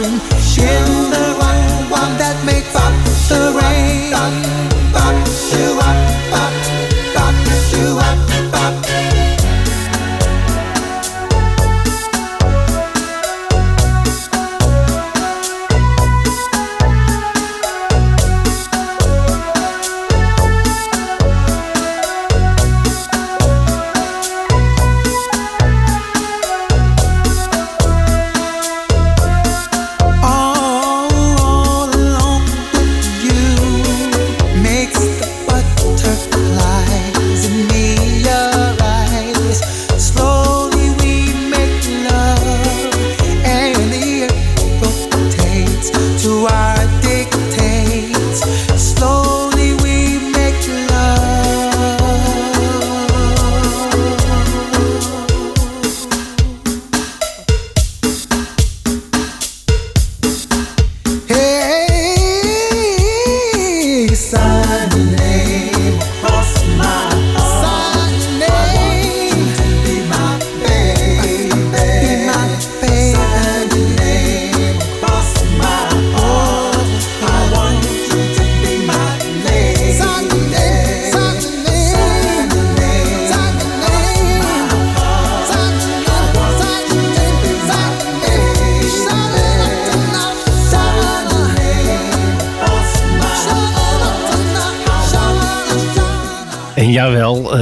room 0.06 0.45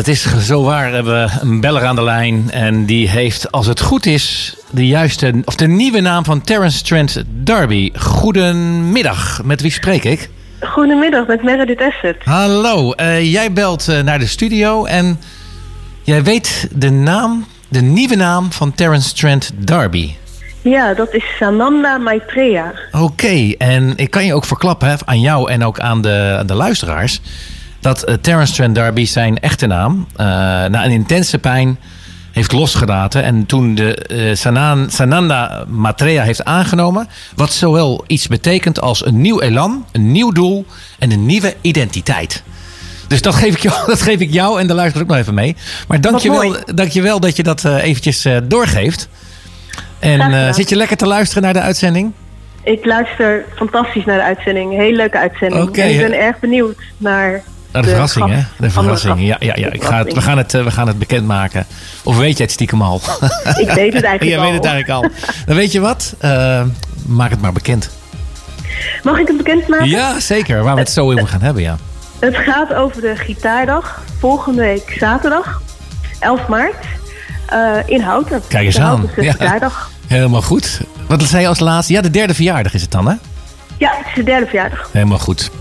Het 0.03 0.11
is 0.11 0.45
zo 0.47 0.63
waar. 0.63 0.89
We 0.89 0.95
hebben 0.95 1.31
een 1.41 1.59
beller 1.59 1.85
aan 1.85 1.95
de 1.95 2.03
lijn. 2.03 2.51
En 2.51 2.85
die 2.85 3.09
heeft, 3.09 3.51
als 3.51 3.65
het 3.65 3.81
goed 3.81 4.05
is, 4.05 4.55
de 4.69 4.87
juiste, 4.87 5.41
of 5.45 5.55
de 5.55 5.67
nieuwe 5.67 5.99
naam 5.99 6.25
van 6.25 6.41
Terence 6.41 6.83
Trent 6.83 7.23
Darby. 7.27 7.91
Goedemiddag, 7.95 9.43
met 9.43 9.61
wie 9.61 9.71
spreek 9.71 10.03
ik? 10.03 10.29
Goedemiddag, 10.59 11.27
met 11.27 11.43
Meredith 11.43 11.81
Asset. 11.81 12.15
Hallo, 12.23 12.91
eh, 12.91 13.31
jij 13.31 13.53
belt 13.53 13.87
eh, 13.87 13.99
naar 13.99 14.19
de 14.19 14.27
studio 14.27 14.85
en 14.85 15.19
jij 16.01 16.23
weet 16.23 16.67
de 16.71 16.89
naam, 16.89 17.45
de 17.67 17.81
nieuwe 17.81 18.15
naam 18.15 18.51
van 18.51 18.73
Terence 18.73 19.13
Trent 19.13 19.51
Darby. 19.55 20.13
Ja, 20.61 20.93
dat 20.93 21.13
is 21.13 21.25
Sananda 21.37 21.97
Maitreya. 21.97 22.73
Oké, 22.91 23.51
en 23.57 23.93
ik 23.95 24.11
kan 24.11 24.25
je 24.25 24.33
ook 24.33 24.45
verklappen 24.45 24.87
hè, 24.87 24.95
aan 25.05 25.19
jou 25.19 25.51
en 25.51 25.63
ook 25.63 25.79
aan 25.79 26.01
de, 26.01 26.35
aan 26.39 26.47
de 26.47 26.55
luisteraars... 26.55 27.21
dat 27.83 28.03
eh, 28.03 28.15
Terence 28.15 28.53
Trent 28.53 28.75
D'Arby 28.75 29.05
zijn 29.05 29.39
echte 29.39 29.67
naam 29.67 30.07
eh, 30.15 30.25
na 30.65 30.85
een 30.85 30.91
intense 30.91 31.39
pijn 31.39 31.79
heeft 32.31 32.51
losgelaten. 32.51 33.23
En 33.23 33.45
toen 33.45 33.75
de 33.75 33.95
eh, 33.95 34.35
Sanan- 34.35 34.89
Sananda 34.89 35.65
Maitreya 35.67 36.23
heeft 36.23 36.43
aangenomen... 36.43 37.07
wat 37.35 37.51
zowel 37.51 38.03
iets 38.07 38.27
betekent 38.27 38.81
als 38.81 39.05
een 39.05 39.21
nieuw 39.21 39.41
elan, 39.41 39.85
een 39.91 40.11
nieuw 40.11 40.31
doel 40.31 40.65
en 40.99 41.11
een 41.11 41.25
nieuwe 41.25 41.53
identiteit. 41.61 42.43
Dus 43.07 43.21
dat 43.21 43.35
geef 43.35 43.55
ik 43.55 43.61
jou, 43.61 43.85
dat 43.91 44.01
geef 44.01 44.19
ik 44.19 44.33
jou 44.33 44.59
en 44.59 44.67
de 44.67 44.73
luisteraars 44.73 45.05
ook 45.05 45.11
nog 45.11 45.21
even 45.21 45.33
mee. 45.33 45.55
Maar 45.87 46.01
dank 46.01 46.17
je, 46.17 46.29
wel, 46.29 46.43
mooi. 46.43 46.59
dank 46.75 46.89
je 46.91 47.01
wel 47.01 47.19
dat 47.19 47.35
je 47.35 47.43
dat 47.43 47.65
eventjes 47.65 48.27
doorgeeft. 48.43 49.09
En 49.99 50.53
zit 50.53 50.69
je 50.69 50.75
lekker 50.75 50.97
te 50.97 51.07
luisteren 51.07 51.43
naar 51.43 51.53
de 51.53 51.61
uitzending? 51.61 52.11
Ik 52.63 52.85
luister 52.85 53.45
fantastisch 53.55 54.05
naar 54.05 54.17
de 54.17 54.23
uitzending. 54.23 54.71
Hele 54.71 54.95
leuke 54.95 55.17
uitzending. 55.17 55.75
En 55.75 55.89
ik 55.89 55.97
ben 55.97 56.19
erg 56.19 56.39
benieuwd 56.39 56.77
naar... 56.97 57.43
De, 57.81 57.83
verrassing, 57.83 58.29
hè? 58.29 58.39
De 58.57 58.69
verrassing. 58.69 59.19
Ja, 59.25 59.35
ja, 59.39 59.53
ja. 59.55 59.71
Ik 59.71 59.83
ga 59.83 59.97
het, 59.97 60.13
we, 60.13 60.21
gaan 60.21 60.37
het, 60.37 60.53
eh, 60.53 60.63
we 60.63 60.71
gaan 60.71 60.87
het 60.87 60.99
bekendmaken. 60.99 61.65
Of 62.03 62.17
weet 62.17 62.37
je 62.37 62.43
het 62.43 62.51
stiekem 62.51 62.81
al? 62.81 62.95
Ik 63.63 63.69
weet 63.71 63.93
het 63.93 64.03
eigenlijk 64.03 64.23
Jij 64.31 64.37
al. 64.37 64.43
weet 64.43 64.53
het 64.53 64.65
eigenlijk 64.65 64.89
al. 64.89 65.09
Dan 65.45 65.55
weet 65.55 65.71
je 65.71 65.79
wat? 65.79 66.13
Eh, 66.19 66.61
maak 67.05 67.29
het 67.29 67.41
maar 67.41 67.53
bekend. 67.53 67.89
Mag 69.03 69.17
ik 69.19 69.27
het 69.27 69.37
bekendmaken? 69.37 69.87
Ja, 69.87 70.19
zeker. 70.19 70.63
Waar 70.63 70.73
we 70.73 70.79
het 70.79 70.89
zo 70.89 71.11
over 71.11 71.27
gaan 71.27 71.41
hebben, 71.41 71.63
ja. 71.63 71.77
Het 72.19 72.35
gaat 72.37 72.73
over 72.73 73.01
de 73.01 73.15
gitaardag. 73.15 74.01
Volgende 74.19 74.61
week 74.61 74.95
zaterdag, 74.99 75.61
11 76.19 76.47
maart. 76.47 76.75
eh, 77.47 77.75
in 77.85 78.01
Houten. 78.01 78.41
Kijk 78.47 78.65
eens 78.65 78.79
aan. 78.79 79.09
Ja. 79.15 79.31
gitaardag. 79.31 79.91
Helemaal 80.07 80.41
goed. 80.41 80.81
Wat 81.07 81.23
zei 81.23 81.41
je 81.41 81.47
als 81.47 81.59
laatste? 81.59 81.93
Ja, 81.93 82.01
de 82.01 82.09
derde 82.09 82.33
verjaardag 82.33 82.73
is 82.73 82.81
het 82.81 82.91
dan, 82.91 83.07
hè? 83.07 83.13
Ja, 83.77 83.91
het 83.97 84.07
is 84.07 84.13
de 84.15 84.23
derde 84.23 84.45
verjaardag. 84.45 84.89
Helemaal 84.91 85.19
goed. 85.19 85.51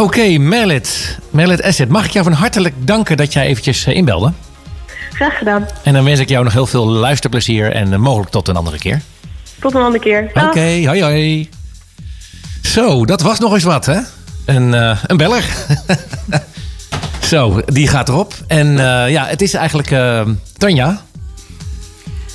Oké, 0.00 0.38
Merlit. 0.38 1.18
Merlit 1.30 1.62
Asset. 1.62 1.88
Mag 1.88 2.04
ik 2.04 2.10
jou 2.10 2.24
van 2.24 2.34
hartelijk 2.34 2.74
danken 2.78 3.16
dat 3.16 3.32
jij 3.32 3.46
eventjes 3.46 3.86
eh, 3.86 3.94
inbelde? 3.94 4.32
Graag 5.12 5.38
gedaan. 5.38 5.66
En 5.82 5.92
dan 5.92 6.04
wens 6.04 6.20
ik 6.20 6.28
jou 6.28 6.44
nog 6.44 6.52
heel 6.52 6.66
veel 6.66 6.86
luisterplezier 6.86 7.72
en 7.72 7.92
eh, 7.92 7.98
mogelijk 7.98 8.30
tot 8.30 8.48
een 8.48 8.56
andere 8.56 8.78
keer. 8.78 9.02
Tot 9.60 9.74
een 9.74 9.82
andere 9.82 10.02
keer. 10.02 10.30
Oké, 10.34 10.86
hoi 10.86 11.02
hoi. 11.02 11.48
Zo, 12.62 13.04
dat 13.04 13.20
was 13.20 13.38
nog 13.38 13.52
eens 13.52 13.62
wat, 13.62 13.86
hè? 13.86 13.98
Een, 14.44 14.74
eh, 14.74 14.98
een 15.06 15.16
beller. 15.16 15.44
Zo, 17.20 17.62
die 17.66 17.88
gaat 17.88 18.08
erop. 18.08 18.34
En 18.46 18.76
ja, 19.08 19.26
het 19.26 19.42
is 19.42 19.54
eigenlijk 19.54 19.90
eh, 19.90 20.20
Tanja. 20.56 21.02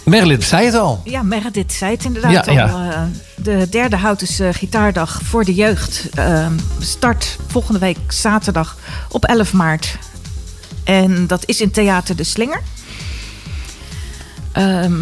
Merlit 0.05 0.43
zei 0.43 0.65
het 0.65 0.75
al. 0.75 1.01
Ja, 1.03 1.23
Meredith 1.23 1.73
zei 1.73 1.91
het 1.91 2.03
inderdaad 2.03 2.45
Ja, 2.45 2.51
al. 2.51 2.53
ja. 2.53 2.91
eh, 2.91 3.01
de 3.35 3.67
derde 3.69 3.95
Houtense 3.95 4.49
gitaardag 4.53 5.19
voor 5.23 5.45
de 5.45 5.53
jeugd 5.53 6.09
eh, 6.13 6.47
start 6.79 7.37
volgende 7.47 7.79
week 7.79 7.97
zaterdag 8.07 8.77
op 9.09 9.25
11 9.25 9.53
maart. 9.53 9.97
En 10.83 11.27
dat 11.27 11.43
is 11.45 11.61
in 11.61 11.71
Theater 11.71 12.15
de 12.15 12.23
Slinger. 12.23 12.61
Ehm, 14.51 14.93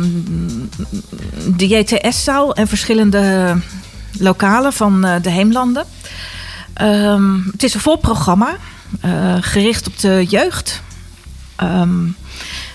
de 1.56 1.68
JTS-zaal 1.68 2.56
en 2.56 2.68
verschillende 2.68 3.56
lokalen 4.20 4.74
van 4.74 5.06
eh, 5.06 5.22
de 5.22 5.30
Heemlanden. 5.30 5.86
Ehm, 6.74 7.36
het 7.52 7.64
is 7.64 7.74
een 7.74 7.80
vol 7.80 7.98
programma, 7.98 8.56
eh, 9.02 9.36
gericht 9.40 9.88
op 9.88 10.00
de 10.00 10.26
jeugd. 10.28 10.82
Ehm, 11.56 12.06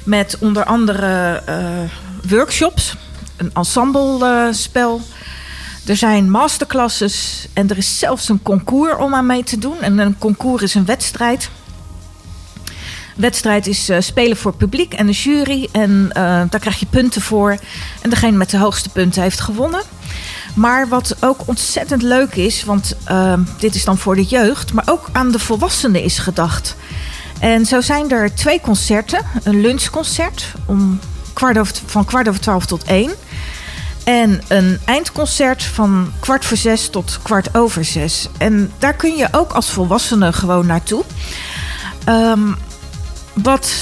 met 0.04 0.36
onder 0.40 0.64
andere 0.64 1.42
eh, 1.46 1.56
workshops, 2.28 2.96
een 3.36 3.50
ensemblespel. 3.54 5.00
er 5.86 5.96
zijn 5.96 6.30
masterclasses 6.30 7.46
en 7.52 7.70
er 7.70 7.76
is 7.76 7.98
zelfs 7.98 8.28
een 8.28 8.42
concours 8.42 8.96
om 8.96 9.14
aan 9.14 9.26
mee 9.26 9.44
te 9.44 9.58
doen. 9.58 9.80
En 9.80 9.98
een 9.98 10.18
concours 10.18 10.62
is 10.62 10.74
een 10.74 10.84
wedstrijd. 10.84 11.50
Wedstrijd 13.16 13.66
is 13.66 13.88
eh, 13.88 14.00
spelen 14.00 14.36
voor 14.36 14.54
publiek 14.54 14.94
en 14.94 15.06
de 15.06 15.12
jury. 15.12 15.68
En 15.72 16.08
eh, 16.12 16.22
daar 16.22 16.60
krijg 16.60 16.78
je 16.78 16.86
punten 16.86 17.22
voor. 17.22 17.56
En 18.00 18.10
degene 18.10 18.36
met 18.36 18.50
de 18.50 18.58
hoogste 18.58 18.88
punten 18.88 19.22
heeft 19.22 19.40
gewonnen. 19.40 19.82
Maar 20.54 20.88
wat 20.88 21.16
ook 21.20 21.40
ontzettend 21.44 22.02
leuk 22.02 22.34
is, 22.34 22.64
want 22.64 22.96
eh, 23.04 23.38
dit 23.58 23.74
is 23.74 23.84
dan 23.84 23.98
voor 23.98 24.14
de 24.14 24.24
jeugd, 24.24 24.72
maar 24.72 24.84
ook 24.88 25.08
aan 25.12 25.30
de 25.30 25.38
volwassenen 25.38 26.02
is 26.02 26.18
gedacht. 26.18 26.76
En 27.40 27.66
zo 27.66 27.80
zijn 27.80 28.10
er 28.10 28.34
twee 28.34 28.60
concerten. 28.60 29.24
Een 29.42 29.60
lunchconcert 29.60 30.52
om 30.66 31.00
kwart 31.44 31.58
over, 31.58 31.74
van 31.86 32.04
kwart 32.04 32.28
over 32.28 32.40
twaalf 32.40 32.66
tot 32.66 32.84
één. 32.84 33.10
En 34.04 34.42
een 34.48 34.78
eindconcert 34.84 35.62
van 35.62 36.12
kwart 36.20 36.44
voor 36.44 36.56
zes 36.56 36.88
tot 36.88 37.18
kwart 37.22 37.56
over 37.56 37.84
zes. 37.84 38.28
En 38.38 38.72
daar 38.78 38.94
kun 38.94 39.16
je 39.16 39.28
ook 39.30 39.52
als 39.52 39.70
volwassene 39.70 40.32
gewoon 40.32 40.66
naartoe. 40.66 41.04
Ehm, 42.04 42.52
wat 43.32 43.72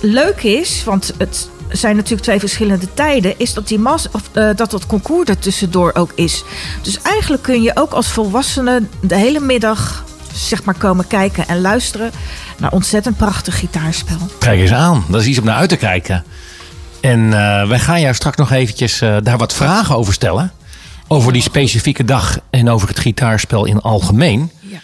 leuk 0.00 0.42
is, 0.42 0.84
want 0.84 1.12
het 1.18 1.48
zijn 1.68 1.96
natuurlijk 1.96 2.22
twee 2.22 2.38
verschillende 2.38 2.94
tijden, 2.94 3.34
is 3.38 3.54
dat, 3.54 3.68
die 3.68 3.78
mas 3.78 4.08
of, 4.12 4.22
eh, 4.32 4.50
dat 4.54 4.70
dat 4.70 4.86
concours 4.86 5.28
er 5.28 5.38
tussendoor 5.38 5.90
ook 5.94 6.12
is. 6.14 6.44
Dus 6.82 7.02
eigenlijk 7.02 7.42
kun 7.42 7.62
je 7.62 7.76
ook 7.76 7.92
als 7.92 8.08
volwassene 8.08 8.82
de 9.00 9.16
hele 9.16 9.40
middag 9.40 10.04
zeg 10.34 10.64
maar 10.64 10.74
komen 10.74 11.06
kijken 11.06 11.48
en 11.48 11.60
luisteren 11.60 12.10
naar 12.58 12.72
ontzettend 12.72 13.16
prachtig 13.16 13.58
gitaarspel. 13.58 14.18
Kijk 14.38 14.60
eens 14.60 14.72
aan. 14.72 15.04
Dat 15.08 15.20
is 15.20 15.26
iets 15.26 15.38
om 15.38 15.44
naar 15.44 15.56
uit 15.56 15.68
te 15.68 15.76
kijken. 15.76 16.24
En 17.00 17.32
eh, 17.32 17.68
wij 17.68 17.78
gaan 17.78 18.00
jou 18.00 18.14
straks 18.14 18.36
nog 18.36 18.50
eventjes 18.50 19.00
eh, 19.00 19.16
daar 19.22 19.38
wat 19.38 19.54
vragen 19.54 19.96
over 19.96 20.12
stellen. 20.12 20.52
Over 21.08 21.32
die 21.32 21.42
specifieke 21.42 22.04
dag 22.04 22.38
en 22.50 22.68
over 22.68 22.88
het 22.88 22.98
gitaarspel 22.98 23.64
in 23.64 23.80
algemeen. 23.80 24.50
Ja. 24.60 24.78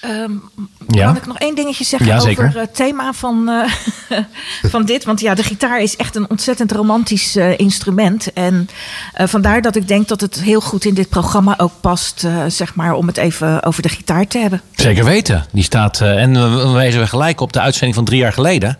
Ehm, 0.00 0.30
Ja. 0.88 1.06
Kan 1.06 1.16
ik 1.16 1.26
nog 1.26 1.38
één 1.38 1.54
dingetje 1.54 1.84
zeggen 1.84 2.06
Ja, 2.08 2.16
over 2.16 2.58
het 2.58 2.74
thema 2.74 3.12
van, 3.12 3.48
eh, 3.48 4.18
van 4.72 4.84
dit? 4.84 5.04
Want 5.04 5.20
ja, 5.20 5.34
de 5.34 5.42
gitaar 5.42 5.80
is 5.80 5.96
echt 5.96 6.16
een 6.16 6.30
ontzettend 6.30 6.72
romantisch 6.72 7.36
instrument. 7.56 8.32
En 8.32 8.68
vandaar 9.14 9.62
dat 9.62 9.76
ik 9.76 9.88
denk 9.88 10.08
dat 10.08 10.20
het 10.20 10.40
heel 10.40 10.60
goed 10.60 10.84
in 10.84 10.94
dit 10.94 11.08
programma 11.08 11.54
ook 11.56 11.72
past, 11.80 12.26
zeg 12.48 12.74
maar, 12.74 12.92
om 12.92 13.06
het 13.06 13.16
even 13.16 13.62
over 13.62 13.82
de 13.82 13.88
gitaar 13.88 14.26
te 14.26 14.38
hebben. 14.38 14.60
Zeker 14.74 15.04
weten. 15.04 15.44
Die 15.52 15.64
staat, 15.64 16.00
en 16.00 16.32
we 16.32 16.62
we 16.66 16.70
wijzen 16.70 17.00
we 17.00 17.06
gelijk 17.06 17.40
op 17.40 17.52
de 17.52 17.60
uitzending 17.60 17.94
van 17.94 18.04
drie 18.04 18.18
jaar 18.18 18.32
geleden. 18.32 18.78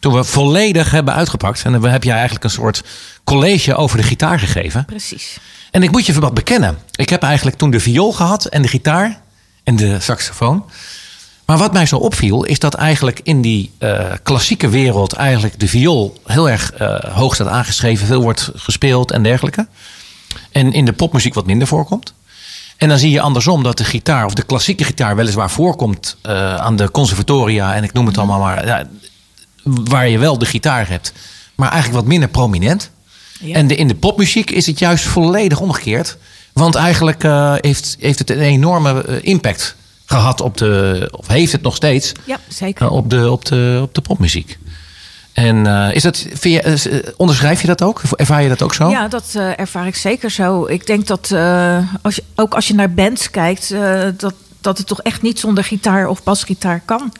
Toen 0.00 0.12
we 0.12 0.24
volledig 0.24 0.90
hebben 0.90 1.14
uitgepakt. 1.14 1.64
En 1.64 1.72
dan 1.72 1.84
heb 1.84 2.04
jij 2.04 2.14
eigenlijk 2.14 2.44
een 2.44 2.50
soort 2.50 2.82
college 3.24 3.74
over 3.74 3.96
de 3.96 4.02
gitaar 4.02 4.38
gegeven. 4.38 4.84
Precies. 4.84 5.38
En 5.70 5.82
ik 5.82 5.90
moet 5.90 6.06
je 6.06 6.20
wat 6.20 6.34
bekennen. 6.34 6.78
Ik 6.94 7.08
heb 7.08 7.22
eigenlijk 7.22 7.56
toen 7.56 7.70
de 7.70 7.80
viool 7.80 8.12
gehad 8.12 8.44
en 8.44 8.62
de 8.62 8.68
gitaar 8.68 9.20
en 9.64 9.76
de 9.76 10.00
saxofoon. 10.00 10.64
Maar 11.48 11.58
wat 11.58 11.72
mij 11.72 11.86
zo 11.86 11.96
opviel 11.96 12.44
is 12.44 12.58
dat 12.58 12.74
eigenlijk 12.74 13.20
in 13.22 13.40
die 13.42 13.72
eh, 13.78 14.04
klassieke 14.22 14.68
wereld 14.68 15.12
eigenlijk 15.12 15.60
de 15.60 15.68
viool 15.68 16.20
heel 16.26 16.50
erg 16.50 16.72
eh, 16.72 16.98
hoog 17.14 17.34
staat 17.34 17.48
aangeschreven, 17.48 18.06
veel 18.06 18.22
wordt 18.22 18.50
gespeeld 18.54 19.10
en 19.10 19.22
dergelijke. 19.22 19.66
En 20.52 20.72
in 20.72 20.84
de 20.84 20.92
popmuziek 20.92 21.34
wat 21.34 21.46
minder 21.46 21.68
voorkomt. 21.68 22.14
En 22.76 22.88
dan 22.88 22.98
zie 22.98 23.10
je 23.10 23.20
andersom 23.20 23.62
dat 23.62 23.76
de 23.76 23.84
gitaar 23.84 24.24
of 24.24 24.34
de 24.34 24.42
klassieke 24.42 24.84
gitaar 24.84 25.16
weliswaar 25.16 25.50
voorkomt 25.50 26.16
eh, 26.22 26.56
aan 26.56 26.76
de 26.76 26.90
conservatoria 26.90 27.74
en 27.74 27.84
ik 27.84 27.92
noem 27.92 28.06
het 28.06 28.18
allemaal 28.18 28.40
maar. 28.40 28.66
Ja, 28.66 28.88
waar 29.84 30.08
je 30.08 30.18
wel 30.18 30.38
de 30.38 30.46
gitaar 30.46 30.88
hebt, 30.88 31.12
maar 31.54 31.70
eigenlijk 31.70 32.00
wat 32.00 32.10
minder 32.10 32.28
prominent. 32.28 32.90
Ja. 33.40 33.54
En 33.54 33.66
de, 33.66 33.74
in 33.74 33.88
de 33.88 33.94
popmuziek 33.94 34.50
is 34.50 34.66
het 34.66 34.78
juist 34.78 35.04
volledig 35.04 35.60
omgekeerd. 35.60 36.16
Want 36.58 36.74
eigenlijk 36.74 37.24
eh, 37.24 37.54
heeft, 37.56 37.96
heeft 38.00 38.18
het 38.18 38.30
een 38.30 38.40
enorme 38.40 39.02
eh, 39.02 39.16
impact 39.20 39.76
gehad 40.06 40.40
op 40.40 40.56
de. 40.56 41.08
of 41.12 41.26
heeft 41.26 41.52
het 41.52 41.62
nog 41.62 41.76
steeds. 41.76 42.12
Ja, 42.24 42.38
zeker. 42.48 42.86
eh, 42.86 42.92
op, 42.92 43.10
de, 43.10 43.30
op, 43.30 43.44
de, 43.44 43.78
op 43.82 43.94
de 43.94 44.00
popmuziek. 44.00 44.58
En 45.32 45.66
is 45.92 46.02
dat, 46.02 46.26
vind 46.32 46.54
je, 46.54 47.14
onderschrijf 47.16 47.60
je 47.60 47.66
dat 47.66 47.82
ook? 47.82 48.02
Ervaar 48.16 48.42
je 48.42 48.48
dat 48.48 48.62
ook 48.62 48.74
zo? 48.74 48.90
Ja, 48.90 49.08
dat 49.08 49.34
ervaar 49.56 49.86
ik 49.86 49.96
zeker 49.96 50.30
zo. 50.30 50.66
Ik 50.66 50.86
denk 50.86 51.06
dat 51.06 51.32
als 52.02 52.14
je, 52.14 52.22
ook 52.34 52.54
als 52.54 52.68
je 52.68 52.74
naar 52.74 52.94
bands 52.94 53.30
kijkt, 53.30 53.74
dat, 54.16 54.34
dat 54.60 54.78
het 54.78 54.86
toch 54.86 55.02
echt 55.02 55.22
niet 55.22 55.38
zonder 55.38 55.64
gitaar 55.64 56.08
of 56.08 56.22
basgitaar 56.22 56.82
kan. 56.84 57.12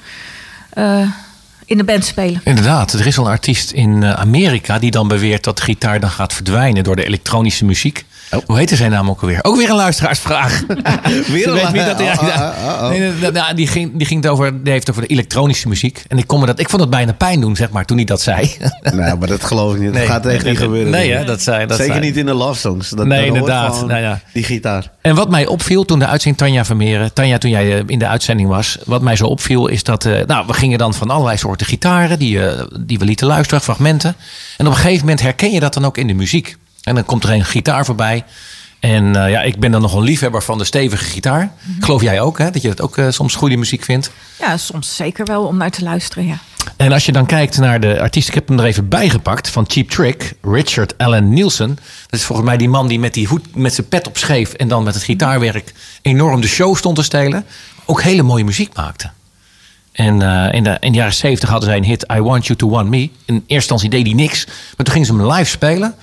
In 1.69 1.77
de 1.77 1.85
band 1.85 2.05
spelen. 2.05 2.41
Inderdaad, 2.45 2.93
er 2.93 3.07
is 3.07 3.19
al 3.19 3.25
een 3.25 3.31
artiest 3.31 3.71
in 3.71 4.03
eh, 4.03 4.13
Amerika 4.13 4.79
die 4.79 4.91
dan 4.91 5.09
beweert 5.09 5.45
dat 5.45 5.61
gitaar 5.61 6.01
dan 6.01 6.11
gaat 6.11 6.33
verdwijnen 6.33 6.85
door 6.85 6.97
de 6.97 7.05
elektronische 7.05 7.65
muziek. 7.65 8.05
Oh. 8.31 8.41
Hoe 8.47 8.57
heette 8.59 8.77
zijn 8.77 8.91
naam 8.91 9.11
ook 9.11 9.21
alweer? 9.21 9.39
Ook 9.43 9.57
weer 9.57 9.71
een 9.71 9.77
luisteraarsvraag. 9.77 10.63
Weer 11.29 11.49
een 11.49 11.55
weet 11.55 11.71
wie 11.71 11.85
dat 11.85 12.01
oh, 12.01 12.83
oh. 12.83 12.89
Nee, 12.89 13.31
nou, 13.33 13.55
die, 13.55 13.67
ging, 13.67 13.91
die, 13.97 14.07
ging 14.07 14.23
het 14.23 14.33
over, 14.33 14.63
die 14.63 14.73
heeft 14.73 14.87
het 14.87 14.97
over 14.97 15.09
de 15.09 15.15
elektronische 15.15 15.69
muziek. 15.69 16.05
En 16.09 16.19
ik, 16.19 16.27
kon 16.27 16.41
me 16.41 16.47
dat, 16.47 16.61
ik 16.61 16.69
vond 16.69 16.83
het 16.83 16.91
bijna 16.91 17.13
pijn 17.13 17.41
doen, 17.41 17.57
zeg 17.57 17.71
maar, 17.71 17.85
toen 17.85 17.97
hij 17.97 18.07
dat 18.07 18.21
zei. 18.21 18.57
Nou, 18.99 19.19
maar 19.19 19.29
dat 19.29 19.45
geloof 19.45 19.75
ik 19.75 19.81
niet. 19.81 19.91
Nee, 19.93 20.01
dat 20.01 20.11
gaat 20.11 20.27
echt 20.27 20.45
niet 20.45 20.59
gebeuren. 20.59 20.91
nee, 20.91 21.13
hè, 21.13 21.25
dat 21.25 21.43
zei- 21.43 21.67
dat 21.67 21.77
Zeker 21.77 21.93
zei- 21.95 22.07
niet 22.07 22.17
in 22.17 22.27
de 22.27 22.35
love 22.35 22.61
songs. 22.61 22.89
Dat, 22.91 23.07
Nee, 23.07 23.27
inderdaad. 23.27 23.87
Nou 23.87 24.01
ja. 24.01 24.21
Die 24.33 24.45
gitaar. 24.45 24.91
En 25.01 25.15
wat 25.15 25.31
mij 25.31 25.47
opviel 25.47 25.85
toen 25.85 25.99
de 25.99 26.07
uitzending 26.07 26.43
Tanja 26.43 26.65
Vermeeren, 26.65 27.13
Tanja, 27.13 27.39
toen 27.39 27.51
jij 27.51 27.79
eh, 27.79 27.83
in 27.87 27.99
de 27.99 28.07
uitzending 28.07 28.49
was, 28.49 28.79
wat 28.85 29.03
mij 29.03 29.17
zo 29.17 29.25
opviel 29.27 29.67
is 29.67 29.83
dat, 29.83 30.05
eh, 30.05 30.27
nou, 30.27 30.47
we 30.47 30.53
gingen 30.53 30.79
dan 30.79 30.95
van 30.95 31.11
allerlei 31.11 31.37
soorten 31.37 31.67
gitaren 31.67 32.19
die, 32.19 32.47
eh, 32.47 32.65
die 32.81 32.99
we 32.99 33.05
lieten 33.05 33.27
luisteren, 33.27 33.61
fragmenten. 33.63 34.15
En 34.57 34.67
op 34.67 34.73
een 34.73 34.79
gegeven 34.79 35.01
moment 35.01 35.21
herken 35.23 35.51
je 35.53 35.61
dat 35.61 35.75
dan 35.75 35.85
ook 35.85 35.97
in 35.99 36.07
de 36.07 36.15
muziek. 36.15 36.57
En 36.89 36.95
dan 36.95 37.05
komt 37.05 37.25
er 37.25 37.31
een 37.31 37.45
gitaar 37.45 37.85
voorbij. 37.85 38.25
En 38.81 39.17
eh, 39.17 39.31
ja, 39.31 39.43
ik 39.43 39.59
ben 39.59 39.71
dan 39.71 39.81
nog 39.81 39.95
een 39.95 40.03
liefhebber 40.03 40.43
van 40.43 40.59
de 40.59 40.65
stevige 40.65 41.05
gitaar. 41.05 41.53
Geloof 41.81 42.03
jij 42.03 42.21
ook, 42.21 42.39
hè? 42.39 42.51
Dat 42.51 42.63
je 42.63 42.69
dat 42.69 42.81
ook 42.81 42.97
eh, 42.97 43.07
soms 43.09 43.35
goede 43.35 43.57
muziek 43.57 43.85
vindt. 43.85 44.11
Ja, 44.39 44.57
soms 44.57 44.97
zeker 44.97 45.25
wel 45.25 45.45
om 45.45 45.57
naar 45.57 45.71
te 45.71 45.83
luisteren, 45.83 46.27
ja. 46.27 46.39
En 46.77 46.93
als 46.93 47.07
je 47.07 47.13
dan 47.13 47.27
kijkt 47.27 47.59
naar 47.59 47.81
de 47.81 48.01
artiest, 48.01 48.29
ik 48.29 48.35
heb 48.35 48.49
hem 48.49 48.59
er 48.59 48.65
even 48.65 48.89
bijgepakt 48.89 49.49
van 49.49 49.65
Cheap 49.69 49.91
Trick, 49.91 50.33
Richard 50.43 50.99
Allen 50.99 51.29
Nielsen. 51.29 51.79
Dat 52.11 52.21
is 52.21 52.25
volgens 52.25 52.49
mij 52.49 52.57
die 52.57 52.69
man 52.69 52.89
die 52.89 52.99
met 52.99 53.15
die 53.15 53.27
hoed, 53.27 53.57
met 53.57 53.75
zijn 53.75 53.89
pet 53.89 54.07
op 54.07 54.17
scheef 54.17 54.53
en 54.53 54.69
dan 54.69 54.83
met 54.83 54.95
het 54.95 55.03
gitaarwerk 55.03 55.73
enorm 56.03 56.41
de 56.41 56.49
show 56.49 56.77
stond 56.77 56.97
te 56.97 57.03
stelen. 57.03 57.45
Ook 57.85 58.03
hele 58.03 58.23
mooie 58.23 58.45
muziek 58.45 58.75
maakte. 58.75 59.11
En 59.93 60.23
eh, 60.23 60.55
in, 60.55 60.65
de, 60.65 60.77
in 60.81 60.93
de 60.93 60.99
jaren 60.99 61.15
70 61.15 61.49
hadden 61.49 61.69
zij 61.69 61.79
een 61.79 61.85
hit 61.85 62.07
I 62.13 62.21
Want 62.21 62.47
You 62.47 62.59
To 62.59 62.69
Want 62.69 62.89
Me. 62.89 62.99
In 62.99 63.13
eerste 63.27 63.45
instantie 63.47 63.91
deed 63.91 64.07
hij 64.07 64.15
niks, 64.15 64.47
maar 64.47 64.87
toen 64.87 64.91
gingen 64.91 65.07
ze 65.07 65.15
hem 65.15 65.33
live 65.33 65.51
spelen. 65.51 65.95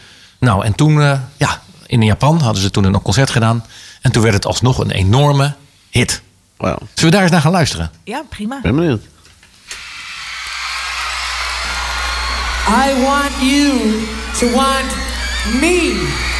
Nou, 0.45 0.65
en 0.65 0.75
toen, 0.75 1.01
eh, 1.01 1.19
ja, 1.37 1.61
in 1.85 2.01
Japan 2.01 2.39
hadden 2.39 2.61
ze 2.61 2.71
toen 2.71 2.83
een 2.83 3.01
concert 3.01 3.29
gedaan. 3.29 3.65
En 4.01 4.11
toen 4.11 4.23
werd 4.23 4.33
het 4.33 4.45
alsnog 4.45 4.77
een 4.77 4.91
enorme 4.91 5.53
hit. 5.89 6.21
Wow. 6.57 6.77
Zullen 6.77 7.03
we 7.03 7.09
daar 7.09 7.21
eens 7.21 7.31
naar 7.31 7.41
gaan 7.41 7.51
luisteren? 7.51 7.91
Ja, 8.03 8.23
prima. 8.29 8.59
Ben 8.61 8.75
benieuwd. 8.75 9.03
I 12.67 13.01
want 13.01 13.31
you 13.41 14.03
to 14.39 14.49
want 14.51 14.95
me. 15.59 16.33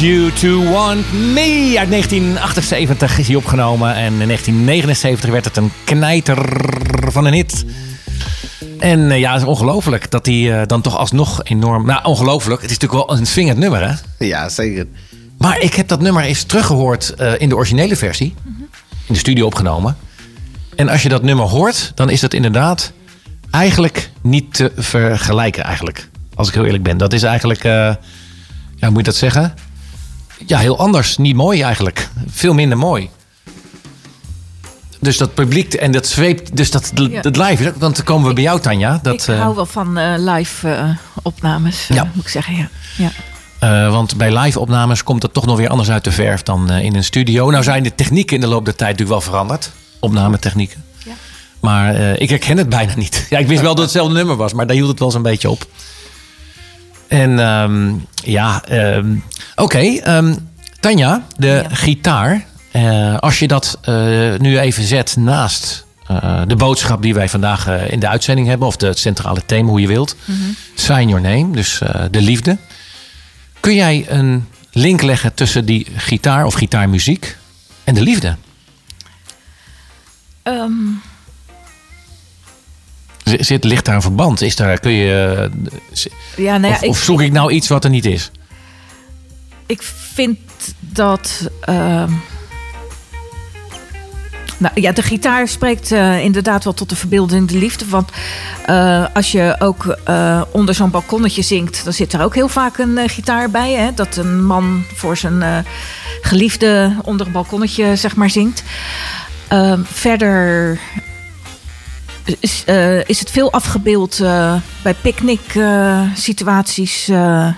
You 0.00 0.32
To 0.32 0.70
Want 0.70 1.12
Me. 1.12 1.74
Uit 1.78 1.90
1978 1.90 3.18
is 3.18 3.26
hij 3.26 3.36
opgenomen. 3.36 3.94
En 3.94 4.12
in 4.20 4.26
1979 4.26 5.30
werd 5.30 5.44
het 5.44 5.56
een 5.56 5.72
knijter 5.84 6.66
van 7.10 7.24
een 7.24 7.32
hit. 7.32 7.64
En 8.78 9.10
eh, 9.10 9.18
ja, 9.18 9.32
het 9.32 9.42
is 9.42 9.46
ongelooflijk 9.46 10.10
dat 10.10 10.26
hij 10.26 10.60
eh, 10.60 10.66
dan 10.66 10.80
toch 10.80 10.96
alsnog 10.96 11.44
enorm... 11.44 11.86
Nou, 11.86 12.04
ongelooflijk. 12.04 12.62
Het 12.62 12.70
is 12.70 12.78
natuurlijk 12.78 13.08
wel 13.08 13.18
een 13.18 13.26
swingend 13.26 13.58
nummer, 13.58 13.88
hè? 13.88 13.94
Ja, 14.26 14.48
zeker. 14.48 14.86
Maar 15.38 15.60
ik 15.60 15.74
heb 15.74 15.88
dat 15.88 16.00
nummer 16.00 16.22
eens 16.22 16.42
teruggehoord 16.42 17.14
eh, 17.14 17.32
in 17.38 17.48
de 17.48 17.56
originele 17.56 17.96
versie. 17.96 18.34
In 19.06 19.14
de 19.14 19.18
studio 19.18 19.46
opgenomen. 19.46 19.96
En 20.76 20.88
als 20.88 21.02
je 21.02 21.08
dat 21.08 21.22
nummer 21.22 21.46
hoort, 21.46 21.92
dan 21.94 22.10
is 22.10 22.20
dat 22.20 22.34
inderdaad 22.34 22.92
eigenlijk 23.50 24.10
niet 24.20 24.54
te 24.54 24.72
vergelijken 24.76 25.64
eigenlijk. 25.64 26.08
Als 26.34 26.48
ik 26.48 26.54
heel 26.54 26.64
eerlijk 26.64 26.82
ben. 26.82 26.98
Dat 26.98 27.12
is 27.12 27.22
eigenlijk, 27.22 27.62
ja, 27.62 27.98
hoe 28.78 28.90
moet 28.90 28.96
je 28.96 29.02
dat 29.02 29.14
zeggen? 29.14 29.54
Ja, 30.46 30.58
heel 30.58 30.78
anders. 30.78 31.16
Niet 31.16 31.34
mooi 31.36 31.62
eigenlijk. 31.62 32.08
Veel 32.28 32.54
minder 32.54 32.78
mooi. 32.78 33.08
Dus 35.00 35.16
dat 35.16 35.34
publiek 35.34 35.74
en 35.74 35.92
dat 35.92 36.06
zweept, 36.06 36.56
dus 36.56 36.70
dat, 36.70 36.90
Ja. 36.94 37.20
dat 37.20 37.36
live, 37.36 37.72
want 37.78 37.96
dan 37.96 38.04
komen 38.04 38.28
we 38.28 38.34
bij 38.34 38.42
jou 38.42 38.60
Tanja. 38.60 38.98
Dat, 39.02 39.14
ik 39.14 39.28
eh, 39.28 39.40
hou 39.40 39.54
wel 39.54 39.66
van 39.66 39.98
eh, 39.98 40.14
live 40.16 40.68
eh, 40.70 40.88
opnames, 41.22 41.86
eh, 41.90 42.02
moet 42.14 42.24
ik 42.24 42.30
zeggen. 42.30 42.56
Ja. 42.56 42.68
Ja. 42.96 43.10
Eh, 43.86 43.90
want 43.92 44.16
bij 44.16 44.38
live-opnames 44.38 45.02
komt 45.02 45.22
het 45.22 45.32
toch 45.32 45.46
nog 45.46 45.56
weer 45.56 45.68
anders 45.68 45.90
uit 45.90 46.04
de 46.04 46.12
verf 46.12 46.42
dan 46.42 46.70
eh, 46.70 46.84
in 46.84 46.94
een 46.96 47.04
studio. 47.04 47.50
Nou 47.50 47.62
zijn 47.62 47.82
de 47.82 47.94
technieken 47.94 48.34
in 48.34 48.40
de 48.40 48.46
loop 48.46 48.64
der 48.64 48.76
tijd 48.76 48.90
natuurlijk 48.90 49.20
wel 49.20 49.30
veranderd. 49.32 49.70
Opnametechnieken. 50.00 50.84
Ja. 51.04 51.12
Maar 51.60 51.94
eh, 51.94 52.20
ik 52.20 52.28
herken 52.30 52.56
het 52.56 52.68
bijna 52.68 52.92
niet. 52.96 53.26
Ja, 53.30 53.38
ik 53.38 53.46
wist 53.46 53.60
wel 53.60 53.74
dat 53.74 53.84
het 53.84 53.92
hetzelfde 53.92 54.14
nummer 54.14 54.36
was, 54.36 54.52
maar 54.52 54.66
daar 54.66 54.76
hield 54.76 54.88
het 54.88 54.98
wel 54.98 55.08
eens 55.08 55.16
een 55.16 55.22
beetje 55.22 55.50
op. 55.50 55.66
En 57.10 57.38
ehm, 57.38 57.92
ja, 58.14 58.62
ehm, 58.64 59.14
oké. 59.56 59.78
ehm, 59.78 60.34
Tanja, 60.80 61.22
de 61.36 61.46
Ja. 61.46 61.66
gitaar. 61.76 62.44
eh, 62.70 63.18
als 63.18 63.38
je 63.38 63.48
dat 63.48 63.78
eh, 63.82 63.94
nu 64.38 64.58
even 64.58 64.82
zet 64.84 65.16
naast 65.16 65.86
eh, 66.06 66.42
de 66.46 66.56
boodschap 66.56 67.02
die 67.02 67.14
wij 67.14 67.28
vandaag 67.28 67.68
in 67.88 68.00
de 68.00 68.08
uitzending 68.08 68.46
hebben, 68.48 68.66
of 68.68 68.76
de, 68.76 68.86
het 68.86 68.98
centrale 68.98 69.42
thema, 69.46 69.68
hoe 69.68 69.80
je 69.80 69.86
wilt. 69.86 70.16
Sign 70.74 71.08
your 71.08 71.20
name, 71.20 71.50
dus 71.52 71.80
de 72.10 72.20
liefde. 72.20 72.56
Kun 73.60 73.74
jij 73.74 74.04
een 74.08 74.46
link 74.72 75.02
leggen 75.02 75.34
tussen 75.34 75.64
die 75.64 75.86
gitaar 75.96 76.44
of 76.44 76.54
gitaarmuziek 76.54 77.36
en 77.84 77.94
de 77.94 78.02
liefde? 78.02 78.36
Z- 80.44 80.48
Zit, 83.38 83.64
ligt 83.64 83.84
daar 83.84 83.94
een 83.94 84.02
verband? 84.02 84.40
Is 84.40 84.56
daar, 84.56 84.80
kun 84.80 84.92
je, 84.92 85.50
eh, 85.94 86.44
ja, 86.44 86.58
nou 86.58 86.72
ja, 86.72 86.78
of, 86.80 86.88
of 86.88 86.98
zoek 86.98 87.20
ik 87.20 87.32
nou 87.32 87.52
iets 87.52 87.68
wat 87.68 87.84
er 87.84 87.90
niet 87.90 88.06
is? 88.06 88.30
ik 89.70 89.82
vind 90.12 90.38
dat. 90.78 91.50
ehm, 91.60 92.12
nou 94.58 94.80
ja, 94.80 94.92
de 94.92 95.02
gitaar 95.02 95.48
spreekt 95.48 95.92
eh, 95.92 96.24
inderdaad 96.24 96.64
wel 96.64 96.72
tot 96.72 96.88
de 96.88 96.96
verbeeldende 96.96 97.58
liefde. 97.58 97.84
Want 97.88 98.10
eh, 98.66 99.04
als 99.14 99.32
je 99.32 99.56
ook 99.58 99.98
onder 100.50 100.74
zo'n 100.74 100.90
balkonnetje 100.90 101.42
zingt, 101.42 101.84
dan 101.84 101.92
zit 101.92 102.12
er 102.12 102.22
ook 102.22 102.34
heel 102.34 102.48
vaak 102.48 102.78
een 102.78 103.08
gitaar 103.08 103.50
bij. 103.50 103.72
Hè? 103.72 103.94
Dat 103.94 104.16
een 104.16 104.44
man 104.44 104.84
voor 104.94 105.16
zijn 105.16 105.64
geliefde 106.20 106.96
onder 107.04 107.26
een 107.26 107.32
balkonnetje, 107.32 107.96
zeg 107.96 108.16
maar, 108.16 108.30
zingt. 108.30 108.62
Ehm, 109.48 109.80
verder 109.84 110.78
is, 112.40 112.62
eh, 112.66 113.08
is 113.08 113.20
het 113.20 113.30
veel 113.30 113.52
afgebeeld 113.52 114.20
eh, 114.20 114.54
bij 114.82 114.94
picknick-situaties 114.94 117.08
eh, 117.08 117.48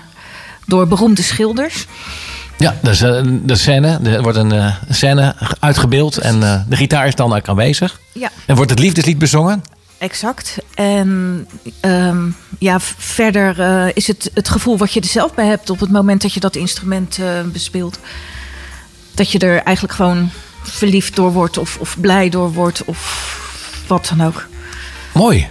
door 0.65 0.87
beroemde 0.87 1.21
schilders. 1.21 1.87
Ja, 2.57 2.75
dus, 2.81 2.99
de 2.99 3.55
scène, 3.55 3.99
er 4.03 4.21
wordt 4.21 4.37
een 4.37 4.73
scène 4.89 5.35
uitgebeeld 5.59 6.17
en 6.17 6.39
de 6.39 6.75
gitaar 6.75 7.07
is 7.07 7.15
dan 7.15 7.33
ook 7.33 7.47
aanwezig. 7.47 7.99
Ja. 8.11 8.29
En 8.45 8.55
wordt 8.55 8.69
het 8.69 8.79
liefdeslied 8.79 9.17
bezongen? 9.17 9.63
Exact. 9.97 10.57
En 10.73 11.47
ehm, 11.79 12.29
ja, 12.59 12.79
verder 12.97 13.57
is 13.95 14.07
het 14.07 14.31
het 14.33 14.49
gevoel 14.49 14.77
wat 14.77 14.93
je 14.93 14.99
er 14.99 15.05
zelf 15.05 15.33
bij 15.33 15.45
hebt 15.45 15.69
op 15.69 15.79
het 15.79 15.91
moment 15.91 16.21
dat 16.21 16.33
je 16.33 16.39
dat 16.39 16.55
instrument 16.55 17.19
bespeelt. 17.51 17.99
Dat 19.13 19.31
je 19.31 19.39
er 19.39 19.63
eigenlijk 19.63 19.95
gewoon 19.95 20.29
verliefd 20.63 21.15
door 21.15 21.31
wordt 21.31 21.57
of, 21.57 21.77
of 21.79 21.99
blij 21.99 22.29
door 22.29 22.53
wordt 22.53 22.85
of 22.85 23.41
wat 23.87 24.13
dan 24.17 24.27
ook. 24.27 24.47
Mooi. 25.13 25.47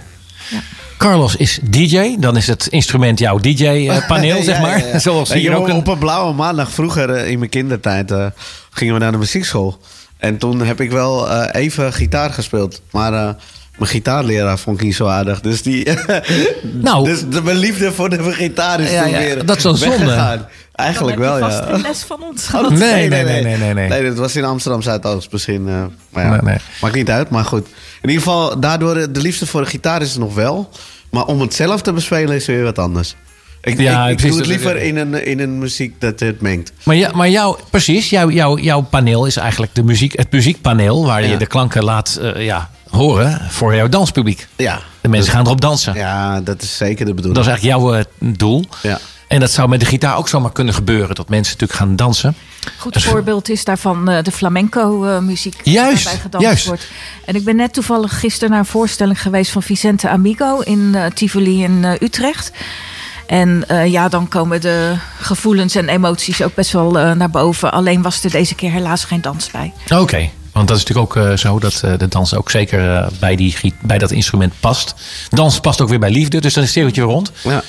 Ja. 0.49 0.59
Carlos 0.97 1.35
is 1.35 1.59
DJ, 1.63 2.15
dan 2.19 2.37
is 2.37 2.47
het 2.47 2.67
instrument 2.67 3.19
jouw 3.19 3.37
DJ-paneel, 3.37 4.43
zeg 4.43 4.55
Ja, 4.55 4.61
maar. 4.61 4.79
ja, 4.79 4.85
ja. 4.87 4.99
Zoals 5.09 5.33
hier 5.33 5.53
ook 5.55 5.61
op- 5.61 5.67
een... 5.67 5.75
Op 5.75 5.87
een 5.87 5.97
blauwe 5.97 6.33
maandag 6.33 6.71
vroeger 6.71 7.09
eh, 7.09 7.29
in 7.29 7.37
mijn 7.39 7.49
kindertijd 7.49 8.11
eh, 8.11 8.25
gingen 8.71 8.93
we 8.93 8.99
naar 8.99 9.11
de 9.11 9.17
muziekschool. 9.17 9.79
En 10.17 10.37
toen 10.37 10.59
heb 10.61 10.81
ik 10.81 10.91
wel 10.91 11.29
eh, 11.29 11.61
even 11.61 11.93
gitaar 11.93 12.29
gespeeld. 12.33 12.81
Maar 12.91 13.13
eh, 13.13 13.29
mijn 13.77 13.89
gitaarleraar 13.89 14.59
vond 14.59 14.79
ik 14.79 14.85
niet 14.85 14.95
zo 14.95 15.05
aardig. 15.07 15.41
Dus, 15.41 15.61
die, 15.61 15.87
Nou. 16.81 17.05
dus 17.05 17.23
de, 17.29 17.41
mijn 17.41 17.57
liefde 17.57 17.91
voor 17.91 18.09
de 18.09 18.33
gitaar 18.33 18.79
is 18.79 18.91
Ja, 18.91 19.01
toen 19.03 19.11
ja, 19.11 19.17
weer 19.17 19.45
dat 19.45 19.57
is 19.57 19.63
wel 19.63 19.75
zonde. 19.75 20.45
Eigenlijk 20.75 21.17
wel, 21.17 21.37
ja. 21.37 21.67
een 21.67 21.81
les 21.81 22.03
van 22.03 22.23
ons 22.23 22.43
Oh, 22.45 22.49
gehad. 22.49 22.69
Nee, 22.69 23.09
nee, 23.09 23.23
nee, 23.23 23.43
nee, 23.43 23.57
nee, 23.57 23.73
nee. 23.73 23.89
Nee, 23.89 24.03
dat 24.03 24.17
was 24.17 24.35
in 24.35 24.43
Amsterdam 24.43 24.81
Zuidoost 24.81 25.31
misschien. 25.31 25.67
eh, 25.67 25.83
maar 26.09 26.23
ja, 26.23 26.29
Nee, 26.29 26.39
nee. 26.41 26.57
maakt 26.81 26.95
niet 26.95 27.09
uit. 27.09 27.29
Maar 27.29 27.45
goed. 27.45 27.67
In 28.01 28.09
ieder 28.09 28.23
geval, 28.23 28.59
daardoor 28.59 29.11
de 29.11 29.21
liefde 29.21 29.45
voor 29.45 29.61
de 29.61 29.67
gitaar 29.67 30.01
is 30.01 30.13
er 30.13 30.19
nog 30.19 30.35
wel. 30.35 30.69
Maar 31.11 31.25
om 31.25 31.41
het 31.41 31.53
zelf 31.53 31.81
te 31.81 31.93
bespelen 31.93 32.35
is 32.35 32.45
weer 32.45 32.63
wat 32.63 32.79
anders. 32.79 33.15
Ik, 33.61 33.79
Ja, 33.79 34.07
ik, 34.07 34.21
doe 34.21 34.37
het 34.37 34.45
liever 34.47 34.77
in 34.77 34.97
een, 34.97 35.25
in 35.25 35.39
een 35.39 35.57
muziek 35.57 36.01
dat 36.01 36.19
het 36.19 36.41
mengt. 36.41 36.71
Maar, 36.83 36.95
ja, 36.95 37.11
maar 37.13 37.29
jou, 37.29 37.57
precies, 37.69 38.09
jouw 38.09 38.29
jouw 38.29 38.57
jouw 38.57 38.81
paneel 38.81 39.25
is 39.25 39.35
eigenlijk 39.37 39.75
de 39.75 39.83
muziek, 39.83 40.17
het 40.17 40.31
muziekpaneel... 40.31 41.05
waar 41.05 41.25
je 41.25 41.37
de 41.37 41.45
klanken 41.45 41.83
laat 41.83 42.19
eh, 42.21 42.45
ja, 42.45 42.69
horen 42.95 43.41
voor 43.49 43.75
jouw 43.75 43.89
danspubliek. 43.89 44.47
Ja. 44.55 44.79
De 45.01 45.07
mensen 45.09 45.31
gaan 45.33 45.45
erop 45.45 45.61
dansen. 45.61 45.93
Ja, 45.93 46.41
dat 46.41 46.61
is 46.61 46.77
zeker 46.77 47.05
de 47.05 47.13
Dat 47.13 47.15
bedoeling. 47.15 47.45
is 47.45 47.51
eigenlijk 47.51 47.81
jouw 47.81 47.93
eh, 47.93 48.03
doel. 48.37 48.65
Ja. 48.81 48.99
En 49.27 49.39
dat 49.39 49.51
zou 49.51 49.69
met 49.69 49.79
de 49.79 49.85
gitaar 49.85 50.17
ook 50.17 50.27
zomaar 50.29 50.51
kunnen 50.51 50.73
gebeuren. 50.73 51.15
Dat 51.15 51.29
mensen 51.29 51.53
natuurlijk 51.53 51.79
gaan 51.79 51.95
dansen. 51.95 52.35
Goed 52.77 53.03
voorbeeld 53.03 53.49
is 53.49 53.63
daarvan 53.63 54.09
eh, 54.09 54.23
de 54.23 54.31
flamenco-muziek. 54.31 55.55
Juist, 55.63 56.03
Waarbij 56.03 56.21
gedanst 56.21 56.47
juist. 56.47 56.65
wordt. 56.65 56.87
En 57.25 57.35
ik 57.35 57.43
ben 57.43 57.55
net 57.55 57.73
toevallig 57.73 58.19
gisteren 58.19 58.49
naar 58.49 58.59
een 58.59 58.65
voorstelling 58.65 59.21
geweest 59.21 59.51
van 59.51 59.63
Vicente 59.63 60.09
Amigo 60.09 60.59
in 60.59 60.91
eh, 60.95 61.05
Tivoli 61.05 61.63
in 61.63 61.83
eh, 61.85 62.01
Utrecht. 62.01 62.51
En 63.27 63.63
eh, 63.67 63.85
ja, 63.91 64.09
dan 64.09 64.27
komen 64.27 64.61
de 64.61 64.95
gevoelens 65.19 65.75
en 65.75 65.89
emoties 65.89 66.41
ook 66.41 66.55
best 66.55 66.71
wel 66.71 66.99
eh, 66.99 67.11
naar 67.11 67.29
boven. 67.29 67.71
Alleen 67.71 68.01
was 68.01 68.23
er 68.23 68.31
deze 68.31 68.55
keer 68.55 68.71
helaas 68.71 69.03
geen 69.03 69.21
dans 69.21 69.51
bij. 69.51 69.73
Oké. 69.97 70.29
Want 70.53 70.67
dat 70.67 70.77
is 70.77 70.83
natuurlijk 70.85 71.17
ook 71.17 71.25
eh, 71.25 71.37
zo 71.37 71.59
dat 71.59 71.81
eh, 71.83 71.97
de 71.97 72.07
dans 72.07 72.35
ook 72.35 72.51
zeker 72.51 72.95
eh, 72.95 73.07
bij, 73.19 73.35
die, 73.35 73.73
bij 73.81 73.97
dat 73.97 74.11
instrument 74.11 74.53
past. 74.59 74.95
Dans 75.29 75.59
past 75.59 75.81
ook 75.81 75.89
weer 75.89 75.99
bij 75.99 76.11
liefde, 76.11 76.41
dus 76.41 76.53
dan 76.53 76.63
is 76.63 76.75
het 76.75 76.95
weer 76.95 77.05
rond. 77.05 77.31
Ja. 77.43 77.63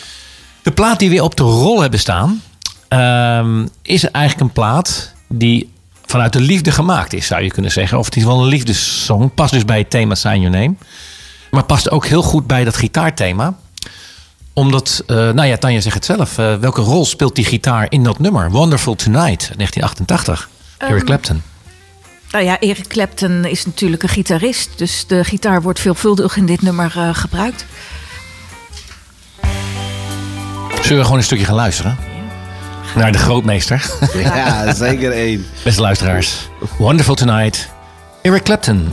De 0.62 0.70
plaat 0.72 0.98
die 0.98 1.10
we 1.10 1.22
op 1.22 1.36
de 1.36 1.42
rol 1.42 1.80
hebben 1.80 2.00
staan, 2.00 2.42
ehm, 2.88 3.66
is 3.82 4.10
eigenlijk 4.10 4.46
een 4.46 4.52
plaat 4.52 5.12
die 5.28 5.72
vanuit 6.06 6.32
de 6.32 6.40
liefde 6.40 6.70
gemaakt 6.70 7.12
is, 7.12 7.26
zou 7.26 7.42
je 7.42 7.50
kunnen 7.50 7.70
zeggen. 7.70 7.98
Of 7.98 8.04
het 8.04 8.16
is 8.16 8.24
wel 8.24 8.40
een 8.42 8.48
liefdessong. 8.48 9.34
Past 9.34 9.52
dus 9.52 9.64
bij 9.64 9.78
het 9.78 9.90
thema 9.90 10.14
Sign 10.14 10.40
Your 10.40 10.50
Name. 10.50 10.74
Maar 11.50 11.64
past 11.64 11.90
ook 11.90 12.06
heel 12.06 12.22
goed 12.22 12.46
bij 12.46 12.64
dat 12.64 12.76
gitaarthema. 12.76 13.56
Omdat, 14.52 15.02
eh, 15.06 15.16
nou 15.16 15.44
ja, 15.44 15.56
Tanja 15.56 15.80
zegt 15.80 15.94
het 15.94 16.04
zelf. 16.04 16.38
eh, 16.38 16.54
welke 16.54 16.80
rol 16.80 17.04
speelt 17.04 17.34
die 17.34 17.44
gitaar 17.44 17.86
in 17.88 18.02
dat 18.04 18.18
nummer? 18.18 18.50
Wonderful 18.50 18.94
Tonight, 18.94 19.50
1988. 19.56 20.48
Eric 20.78 20.96
Ehm, 20.96 21.04
Clapton. 21.04 21.42
Nou 22.34 22.46
ja, 22.46 22.60
Eric 22.60 22.86
Clapton 22.86 23.44
is 23.44 23.66
natuurlijk 23.66 24.02
een 24.02 24.08
gitarist. 24.08 24.70
Dus 24.76 25.06
de 25.06 25.24
gitaar 25.24 25.62
wordt 25.62 25.80
veelvuldig 25.80 26.36
in 26.36 26.46
dit 26.46 26.62
nummer 26.62 26.92
eh, 26.96 27.08
gebruikt. 27.12 27.64
Zullen 30.82 30.98
we 30.98 31.04
gewoon 31.04 31.18
een 31.18 31.24
stukje 31.24 31.44
gaan 31.44 31.54
luisteren? 31.54 31.96
Naar 32.94 33.12
de 33.12 33.18
grootmeester. 33.18 33.90
ja, 34.14 34.72
zeker 34.74 35.12
één. 35.12 35.46
Beste 35.64 35.80
luisteraars. 35.80 36.48
Wonderful 36.78 37.14
Tonight. 37.14 37.68
Eric 38.22 38.42
Clapton. 38.42 38.88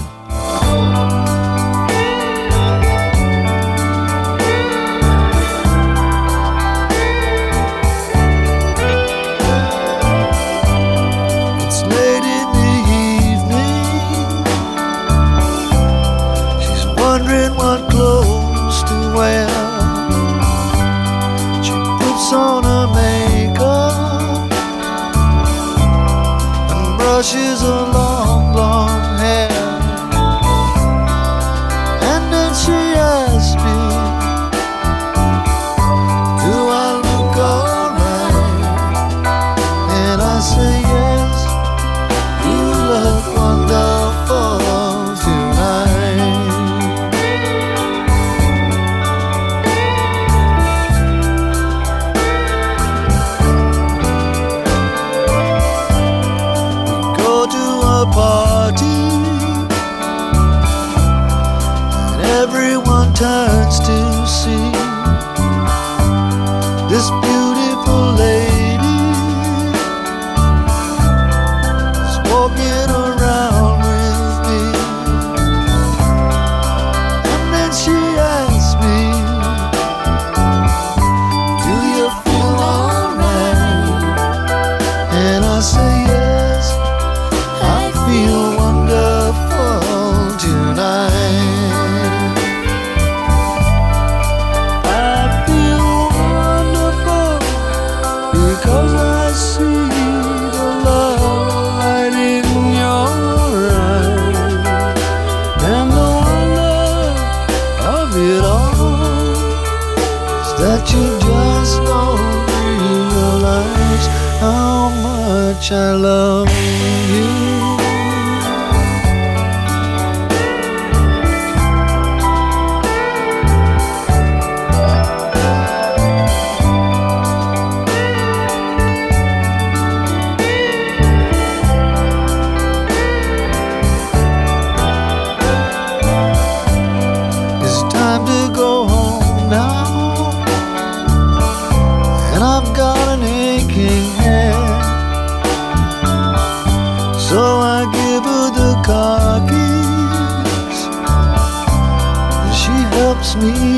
Me 153.36 153.71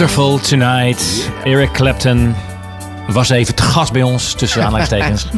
Wonderful 0.00 0.38
Tonight. 0.38 1.30
Eric 1.44 1.72
Clapton 1.72 2.34
was 3.08 3.30
even 3.30 3.54
te 3.54 3.62
gast 3.62 3.92
bij 3.92 4.02
ons, 4.02 4.32
tussen 4.32 4.62
aanhalingstekens. 4.64 5.26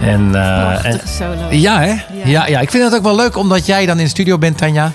En, 0.00 0.34
eh, 0.34 0.84
en- 0.84 1.00
solo. 1.18 1.46
ja, 1.50 1.80
hè? 1.80 1.94
Ja. 2.24 2.46
Ja, 2.46 2.60
ik 2.60 2.70
vind 2.70 2.84
het 2.84 2.94
ook 2.94 3.02
wel 3.02 3.16
leuk 3.16 3.36
omdat 3.36 3.66
jij 3.66 3.86
dan 3.86 3.98
in 3.98 4.04
de 4.04 4.10
studio 4.10 4.38
bent, 4.38 4.58
Tanja. 4.58 4.92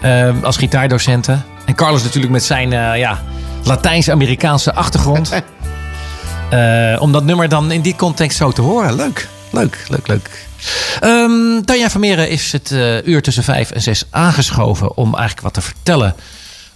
eh, 0.00 0.42
als 0.42 0.56
gitaardocenten. 0.56 1.44
En 1.66 1.74
Carlos 1.74 2.02
natuurlijk 2.02 2.32
met 2.32 2.44
zijn 2.44 2.72
eh, 2.72 2.98
ja, 2.98 3.22
Latijns-Amerikaanse 3.64 4.74
achtergrond. 4.74 5.30
Om 6.98 7.12
dat 7.12 7.24
nummer 7.24 7.48
dan 7.48 7.70
in 7.70 7.80
die 7.80 7.96
context 7.96 8.36
zo 8.38 8.50
te 8.52 8.62
horen. 8.62 8.94
Leuk, 8.94 9.28
leuk, 9.50 9.84
leuk, 9.88 10.08
leuk. 10.08 10.46
Ehm, 11.00 11.62
Tanja 11.64 11.90
Vermeeren 11.90 12.30
is 12.30 12.52
het 12.52 12.70
uur 13.04 13.22
tussen 13.22 13.44
vijf 13.44 13.70
en 13.70 13.82
zes 13.82 14.04
aangeschoven 14.10 14.96
om 14.96 15.14
eigenlijk 15.14 15.40
wat 15.40 15.54
te 15.54 15.60
vertellen 15.60 16.14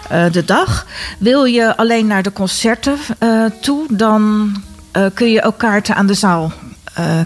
eh, 0.08 0.24
de 0.32 0.44
dag. 0.44 0.86
Wil 1.18 1.44
je 1.44 1.76
alleen 1.76 2.06
naar 2.06 2.22
de 2.22 2.32
concerten 2.32 2.98
toe, 3.60 3.86
dan 3.90 4.52
kun 5.14 5.30
je 5.30 5.42
ook 5.42 5.58
kaarten 5.58 5.94
aan 5.94 6.06
de 6.06 6.14
zaal 6.14 6.52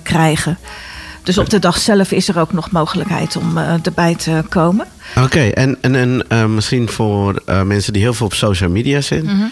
krijgen. 0.02 0.58
Dus 1.24 1.38
op 1.38 1.50
de 1.50 1.58
dag 1.58 1.78
zelf 1.78 2.10
is 2.12 2.28
er 2.28 2.38
ook 2.38 2.52
nog 2.52 2.70
mogelijkheid 2.70 3.36
om 3.36 3.58
eh, 3.58 3.74
erbij 3.82 4.14
te 4.14 4.42
komen. 4.48 4.86
Oké, 5.16 5.40
en, 5.48 5.76
en, 5.80 5.94
en 5.94 6.24
eh, 6.28 6.44
misschien 6.44 6.88
voor 6.88 7.42
eh, 7.46 7.62
mensen 7.62 7.92
die 7.92 8.02
heel 8.02 8.14
veel 8.14 8.26
op 8.26 8.34
social 8.34 8.70
media 8.70 9.00
zijn... 9.00 9.24
Mhm. 9.24 9.44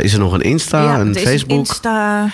is 0.00 0.12
er 0.12 0.18
nog 0.18 0.32
een 0.32 0.40
Insta, 0.40 0.98
een 1.00 1.08
er 1.08 1.16
is 1.16 1.22
Facebook? 1.22 1.50
Een 1.50 1.58
Insta, 1.58 2.30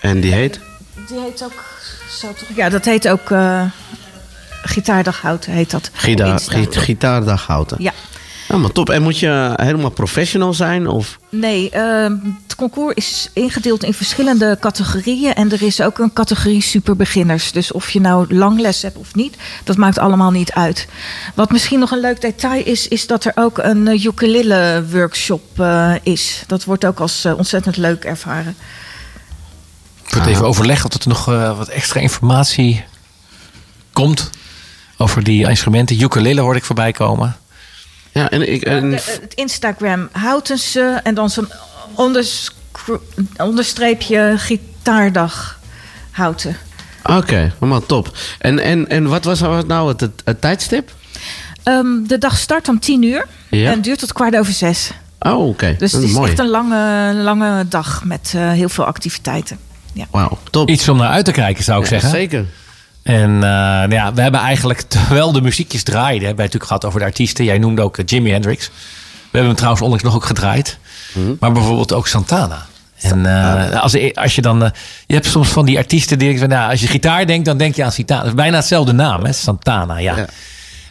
en 0.00 0.20
die 0.20 0.32
heet? 0.32 0.60
die 1.08 1.18
heet 1.20 1.44
ook 1.44 1.64
zo 2.10 2.26
toch? 2.26 2.56
Ja, 2.56 2.68
dat 2.68 2.84
heet 2.84 3.08
ook 3.08 3.32
Gitaardag 4.62 5.20
Houten 5.20 5.52
heet 5.52 5.70
dat. 5.70 5.90
Gita, 5.92 6.24
Insta. 6.32 6.52
Gita- 6.52 6.80
Gitaardag 6.80 7.46
Houten. 7.46 7.76
Ja. 7.82 7.92
Helemaal 8.48 8.72
top. 8.72 8.90
En 8.90 9.02
moet 9.02 9.18
je 9.18 9.52
helemaal 9.56 9.90
professional 9.90 10.54
zijn? 10.54 10.86
Of? 10.86 11.18
Nee, 11.30 11.70
ehm, 11.70 12.16
het 12.54 12.62
concours 12.62 12.94
is 12.94 13.30
ingedeeld 13.32 13.82
in 13.82 13.94
verschillende 13.94 14.56
categorieën. 14.60 15.34
En 15.34 15.52
er 15.52 15.62
is 15.62 15.80
ook 15.80 15.98
een 15.98 16.12
categorie 16.12 16.62
superbeginners. 16.62 17.52
Dus 17.52 17.72
of 17.72 17.90
je 17.90 18.00
nou 18.00 18.34
langles 18.34 18.82
hebt 18.82 18.96
of 18.96 19.14
niet, 19.14 19.36
dat 19.64 19.76
maakt 19.76 19.98
allemaal 19.98 20.30
niet 20.30 20.52
uit. 20.52 20.86
Wat 21.34 21.50
misschien 21.50 21.78
nog 21.78 21.90
een 21.90 22.00
leuk 22.00 22.20
detail 22.20 22.64
is, 22.64 22.88
is 22.88 23.06
dat 23.06 23.24
er 23.24 23.32
ook 23.34 23.58
een 23.58 23.86
uh, 23.86 24.04
ukulele 24.04 24.84
workshop 24.90 25.60
eh, 25.60 25.94
is. 26.02 26.42
Dat 26.46 26.64
wordt 26.64 26.84
ook 26.84 27.00
als 27.00 27.24
eh, 27.24 27.36
ontzettend 27.36 27.76
leuk 27.76 28.04
ervaren. 28.04 28.56
Ik 30.06 30.14
word 30.14 30.26
even 30.26 30.46
overleggen 30.46 30.90
of 30.90 31.02
er 31.02 31.08
nog 31.08 31.28
eh, 31.28 31.56
wat 31.56 31.68
extra 31.68 32.00
informatie 32.00 32.84
komt 33.92 34.30
over 34.96 35.24
die 35.24 35.48
instrumenten. 35.48 36.00
Ukulele 36.00 36.40
hoorde 36.40 36.58
ik 36.58 36.64
voorbij 36.64 36.92
komen. 36.92 37.36
Ja, 38.12 38.30
en 38.30 38.52
ik... 38.52 38.62
En... 38.62 38.90
De- 38.90 39.18
het 39.20 39.34
Instagram 39.34 40.08
Houtense 40.12 41.00
en 41.02 41.14
dan 41.14 41.30
zo'n 41.30 41.48
onderscro- 41.96 43.02
onderstreepje 43.36 44.34
gitaardag 44.36 45.58
Houten. 46.10 46.56
Oké, 47.02 47.52
helemaal 47.58 47.86
top. 47.86 48.16
En, 48.38 48.58
en, 48.58 48.88
en 48.88 49.06
wat 49.08 49.24
was 49.24 49.40
nou 49.40 49.88
het, 49.88 50.00
het, 50.00 50.22
het 50.24 50.40
tijdstip? 50.40 50.90
Ehm, 51.62 52.04
de 52.06 52.18
dag 52.18 52.38
start 52.38 52.68
om 52.68 52.78
10 52.80 53.02
uur 53.02 53.26
Ja. 53.50 53.70
en 53.70 53.80
duurt 53.80 53.98
tot 53.98 54.12
kwart 54.12 54.36
over 54.36 54.52
zes. 54.52 54.90
Oh, 55.20 55.46
oké. 55.48 55.76
Dus 55.78 55.90
Dat 55.92 56.00
het 56.00 56.10
is 56.10 56.16
mooi. 56.16 56.30
echt 56.30 56.38
een 56.38 56.48
lange, 56.48 57.12
lange 57.14 57.68
dag 57.68 58.04
met 58.04 58.32
eh, 58.36 58.50
heel 58.50 58.68
veel 58.68 58.84
activiteiten. 58.84 59.58
Ja. 59.92 60.06
Wauw, 60.10 60.38
top. 60.50 60.68
Iets 60.68 60.88
om 60.88 60.96
naar 60.96 61.08
uit 61.08 61.24
te 61.24 61.32
kijken, 61.32 61.64
zou 61.64 61.78
ik 61.84 61.84
Ja, 61.84 61.90
zeggen. 61.90 62.10
Zeker. 62.10 62.44
En 63.02 63.30
eh, 63.34 63.40
nou 63.40 63.90
ja, 63.92 64.12
we 64.14 64.20
hebben 64.22 64.40
eigenlijk, 64.40 64.80
terwijl 64.80 65.32
de 65.32 65.40
muziekjes 65.42 65.82
draaiden, 65.82 66.26
hebben 66.26 66.36
wij 66.36 66.44
natuurlijk 66.44 66.64
gehad 66.66 66.84
over 66.84 66.98
de 67.00 67.04
artiesten. 67.06 67.44
Jij 67.44 67.58
noemde 67.58 67.82
ook 67.82 67.98
eh, 67.98 68.04
Jimi 68.06 68.30
Hendrix. 68.30 68.66
We 68.66 68.72
hebben 69.40 69.46
hem 69.46 69.54
trouwens 69.56 69.82
onlangs 69.82 70.04
nog 70.04 70.14
ook 70.14 70.24
gedraaid. 70.24 70.78
Maar 71.40 71.52
bijvoorbeeld 71.52 71.92
ook 71.92 72.06
Santana. 72.06 72.66
En 73.00 73.26
eh, 73.26 73.80
als, 73.82 74.14
als 74.14 74.34
je 74.34 74.42
dan, 74.42 74.64
eh, 74.64 74.70
je 75.06 75.14
hebt 75.14 75.26
soms 75.26 75.48
van 75.48 75.64
die 75.64 75.78
artiesten 75.78 76.18
die 76.18 76.46
nou, 76.46 76.70
als 76.70 76.80
je 76.80 76.86
gitaar 76.86 77.26
denkt, 77.26 77.44
dan 77.44 77.56
denk 77.56 77.74
je 77.74 77.84
aan 77.84 77.92
Santana. 77.92 78.34
Bijna 78.34 78.56
hetzelfde 78.56 78.92
naam, 78.92 79.24
hè? 79.24 79.32
Santana, 79.32 79.98
ja. 79.98 80.16
Ja. 80.16 80.26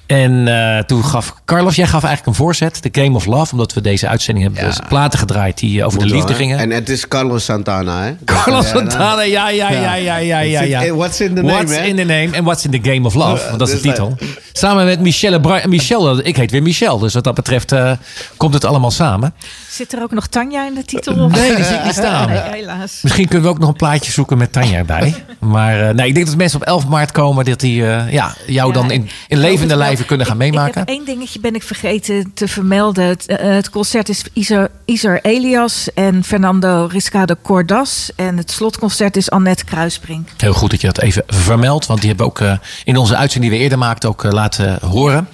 En 0.06 0.48
eh, 0.48 0.84
toen 0.84 1.04
gaf 1.06 1.34
Carlos, 1.46 1.76
jij 1.76 1.86
gaf 1.88 2.04
eigenlijk 2.04 2.26
een 2.28 2.44
voorzet, 2.44 2.84
de 2.84 3.02
Game 3.02 3.16
of 3.16 3.26
Love, 3.26 3.52
omdat 3.52 3.74
we 3.74 3.82
deze 3.82 4.08
uitzending 4.08 4.46
hebben 4.46 4.64
Ja. 4.64 4.70
dus 4.70 4.80
platen 4.88 5.20
gedraaid 5.20 5.58
die 5.58 5.80
eh, 5.80 5.86
over 5.86 6.00
de 6.00 6.06
Moet 6.06 6.14
liefde 6.14 6.34
gingen. 6.34 6.60
En 6.60 6.70
het 6.70 6.90
is 6.90 7.08
Carlos 7.08 7.46
Santana, 7.46 8.04
hè? 8.04 8.12
Carlos 8.26 8.68
Santana, 8.70 9.22
ja, 9.22 9.50
ja, 9.50 9.72
ja, 9.72 9.94
ja, 9.96 10.18
ja, 10.18 10.62
ja. 10.62 10.82
in- 10.82 10.96
what's 10.96 11.20
in 11.20 11.36
the 11.36 11.42
name, 11.42 11.52
What's 11.66 11.78
in 11.88 11.96
the 11.96 12.04
name 12.04 12.30
and 12.36 12.44
what's 12.44 12.66
in 12.66 12.72
the 12.82 12.90
game 12.92 13.06
of 13.08 13.14
love. 13.14 13.46
Want 13.48 13.60
dat 13.60 13.68
is 13.70 13.74
de 13.76 13.82
dus 13.82 13.92
titel. 13.92 14.18
Samen 14.54 14.86
met 14.86 15.00
Michelle 15.00 15.40
Bra 15.42 15.62
Michelle, 15.68 16.24
ik 16.24 16.36
heet 16.38 16.52
weer 16.52 16.62
Michel. 16.62 17.00
Dus 17.00 17.14
wat 17.14 17.24
dat 17.24 17.34
betreft 17.34 17.72
eh, 17.72 17.92
komt 18.38 18.54
het 18.54 18.66
allemaal 18.66 18.92
samen. 18.92 19.34
Zit 19.70 19.94
er 19.94 20.02
ook 20.04 20.12
nog 20.12 20.28
Tanja 20.28 20.66
in 20.68 20.74
de 20.74 20.86
titel? 20.86 21.24
Of? 21.24 21.32
Nee, 21.32 21.56
die 21.56 21.64
zie 21.66 21.76
ik 21.76 21.84
niet 21.84 21.94
staan. 21.94 22.30
Nee, 22.30 22.40
helaas. 22.52 23.00
Misschien 23.02 23.28
kunnen 23.28 23.44
we 23.48 23.54
ook 23.54 23.60
nog 23.60 23.70
een 23.70 23.76
plaatje 23.76 24.12
zoeken 24.12 24.38
met 24.38 24.52
Tanja 24.52 24.78
erbij. 24.78 25.14
Maar 25.40 25.88
eh, 25.88 25.94
nee, 25.96 26.08
ik 26.08 26.14
denk 26.14 26.26
dat 26.26 26.36
mensen 26.36 26.60
op 26.62 26.66
11 26.66 26.88
maart 26.88 27.12
komen. 27.12 27.46
Dat 27.46 27.60
die 27.60 27.86
eh, 27.88 28.12
ja, 28.12 28.34
jou 28.48 28.68
Ja, 28.68 28.74
dan 28.74 28.92
in, 28.92 29.10
in 29.28 29.38
levende 29.38 29.74
ik- 29.74 29.80
lijven 29.94 30.06
kunnen 30.18 30.26
gaan 30.28 30.42
ik- 30.42 30.52
meemaken. 30.52 30.82
Ik 30.82 30.88
heb 30.88 30.98
één 30.98 31.06
dingetje 31.06 31.40
ben 31.40 31.56
ik 31.56 31.64
vergeten 31.64 32.32
te 32.34 32.48
vermelden. 32.48 33.06
Het, 33.06 33.26
eh, 33.26 33.38
het 33.54 33.70
concert 33.70 34.10
is 34.10 34.24
Isar, 34.34 34.70
Isar 34.86 35.20
Elias 35.22 35.94
en 35.94 36.24
Fernando 36.24 36.88
Riscado 36.92 37.36
Cordas. 37.42 38.12
En 38.16 38.38
het 38.38 38.52
slotconcert 38.52 39.18
is 39.18 39.30
Annette 39.30 39.66
Kruisbrink. 39.66 40.30
Heel 40.38 40.54
goed 40.54 40.70
dat 40.70 40.82
je 40.82 40.88
dat 40.88 41.02
even 41.02 41.24
vermeldt. 41.28 41.86
Want 41.86 42.00
die 42.00 42.10
hebben 42.10 42.26
we 42.26 42.32
ook 42.32 42.40
eh, 42.40 42.58
in 42.84 42.98
onze 42.98 43.16
uitzending 43.16 43.52
die 43.52 43.60
we 43.62 43.66
eerder 43.66 43.80
maakten 43.88 44.10
ook 44.10 44.24
eh, 44.24 44.32
laten 44.32 44.78
horen. 44.86 45.28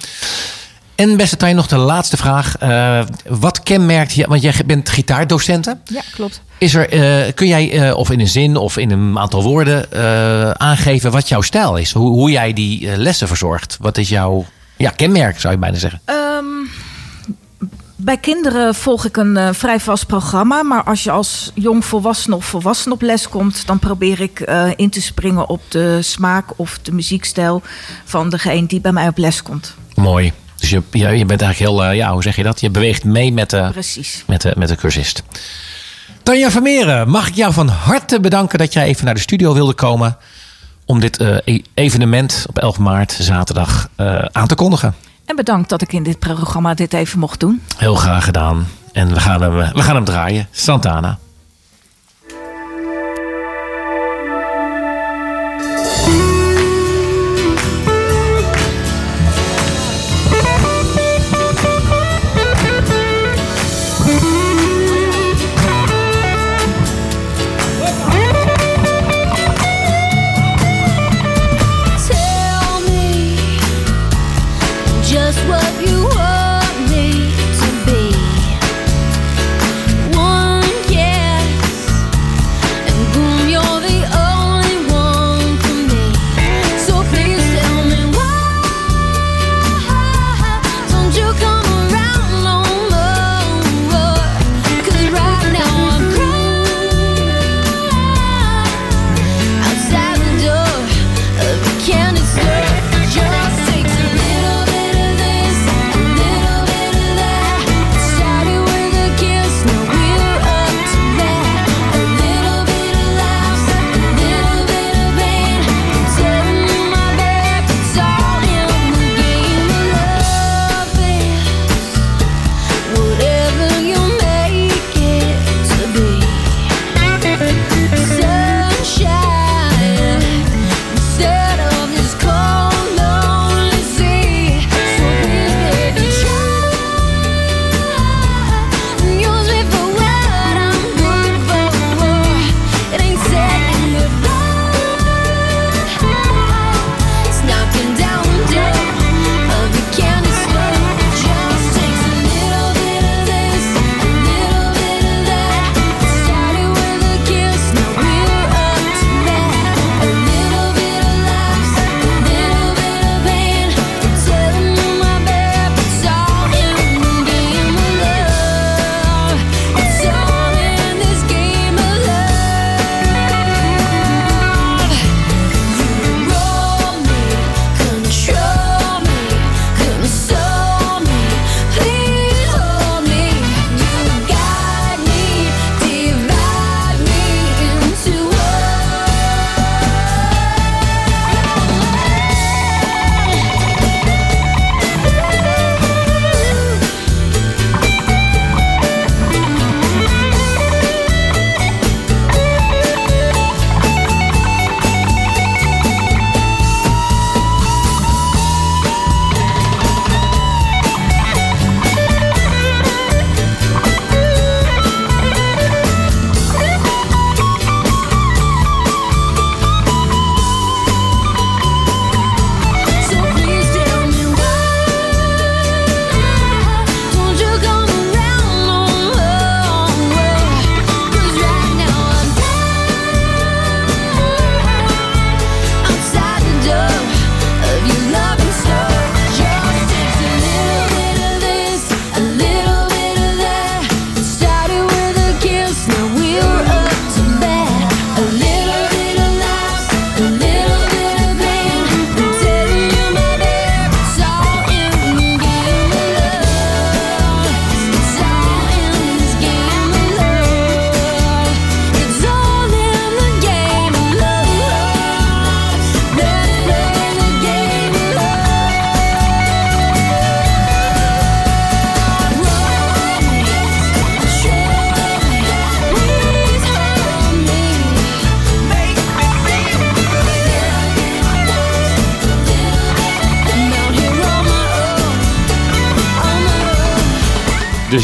En 1.00 1.16
beste 1.16 1.36
Tanja, 1.36 1.54
nog 1.54 1.66
de 1.66 1.76
laatste 1.76 2.16
vraag. 2.16 2.56
Eh, 2.58 3.00
wat 3.28 3.62
kenmerkt 3.62 4.12
je, 4.12 4.26
want 4.28 4.42
jij 4.42 4.54
bent 4.66 4.88
gitaardocenten. 4.88 5.80
Ja, 5.84 6.00
klopt. 6.12 6.42
Is 6.58 6.74
er, 6.74 6.88
eh, 6.88 7.32
kun 7.34 7.46
jij 7.46 7.88
eh, 7.88 7.96
of 7.96 8.10
in 8.10 8.20
een 8.20 8.28
zin 8.28 8.56
of 8.56 8.76
in 8.76 8.90
een 8.90 9.18
aantal 9.18 9.42
woorden 9.42 9.86
aangeven 10.60 11.10
wat 11.10 11.28
jouw 11.28 11.40
stijl 11.40 11.76
is? 11.76 11.92
Hoe, 11.92 12.10
hoe 12.10 12.30
jij 12.30 12.52
die 12.52 12.96
lessen 12.96 13.28
verzorgt? 13.28 13.76
Wat 13.80 13.98
is 13.98 14.08
jouw 14.08 14.44
ja, 14.76 14.90
kenmerk, 14.90 15.40
zou 15.40 15.52
je 15.54 15.58
bijna 15.58 15.76
zeggen? 15.78 16.00
Ehm, 16.04 16.44
bij 17.96 18.16
kinderen 18.16 18.74
volg 18.74 19.04
ik 19.04 19.16
een 19.16 19.54
vrij 19.54 19.80
vast 19.80 20.06
programma. 20.06 20.62
Maar 20.62 20.82
als 20.82 21.04
je 21.04 21.10
als 21.10 21.50
jong 21.54 21.84
volwassene 21.84 22.36
of 22.36 22.44
volwassene 22.44 22.94
op 22.94 23.02
les 23.02 23.28
komt, 23.28 23.66
dan 23.66 23.78
probeer 23.78 24.20
ik 24.20 24.40
in 24.76 24.90
te 24.90 25.02
springen 25.02 25.48
op 25.48 25.60
de 25.68 26.02
smaak 26.02 26.44
of 26.56 26.78
de 26.82 26.92
muziekstijl 26.92 27.62
van 28.04 28.30
degene 28.30 28.66
die 28.66 28.80
bij 28.80 28.92
mij 28.92 29.08
op 29.08 29.18
les 29.18 29.42
komt. 29.42 29.74
Mooi. 29.94 30.32
Dus 30.60 30.70
je, 30.70 30.82
je, 30.90 31.08
je 31.08 31.24
bent 31.24 31.42
eigenlijk 31.42 31.58
heel, 31.72 31.84
eh, 31.84 31.96
ja, 31.96 32.12
hoe 32.12 32.22
zeg 32.22 32.36
je 32.36 32.42
dat? 32.42 32.60
Je 32.60 32.70
beweegt 32.70 33.04
mee 33.04 33.32
met 33.32 33.50
de, 33.50 33.68
Precies. 33.72 34.24
met 34.26 34.40
de, 34.40 34.52
met 34.56 34.68
de 34.68 34.76
cursist. 34.76 35.22
Tanja 36.22 36.50
Vermeeren, 36.50 37.08
mag 37.08 37.28
ik 37.28 37.34
jou 37.34 37.52
van 37.52 37.68
harte 37.68 38.20
bedanken 38.20 38.58
dat 38.58 38.72
jij 38.72 38.86
even 38.86 39.04
naar 39.04 39.14
de 39.14 39.20
studio 39.20 39.54
wilde 39.54 39.74
komen. 39.74 40.16
Om 40.84 41.00
dit 41.00 41.16
eh, 41.16 41.36
e- 41.44 41.62
evenement 41.74 42.44
op 42.48 42.58
11 42.58 42.78
maart, 42.78 43.16
zaterdag, 43.20 43.88
eh, 43.96 44.24
aan 44.32 44.46
te 44.46 44.54
kondigen. 44.54 44.94
En 45.24 45.36
bedankt 45.36 45.68
dat 45.68 45.82
ik 45.82 45.92
in 45.92 46.02
dit 46.02 46.18
programma 46.18 46.74
dit 46.74 46.92
even 46.92 47.18
mocht 47.18 47.40
doen. 47.40 47.62
Heel 47.76 47.94
graag 47.94 48.24
gedaan. 48.24 48.68
En 48.92 49.08
we 49.08 49.20
gaan 49.20 49.42
hem, 49.42 49.56
we 49.56 49.82
gaan 49.82 49.94
hem 49.94 50.04
draaien. 50.04 50.48
Santana. 50.50 51.18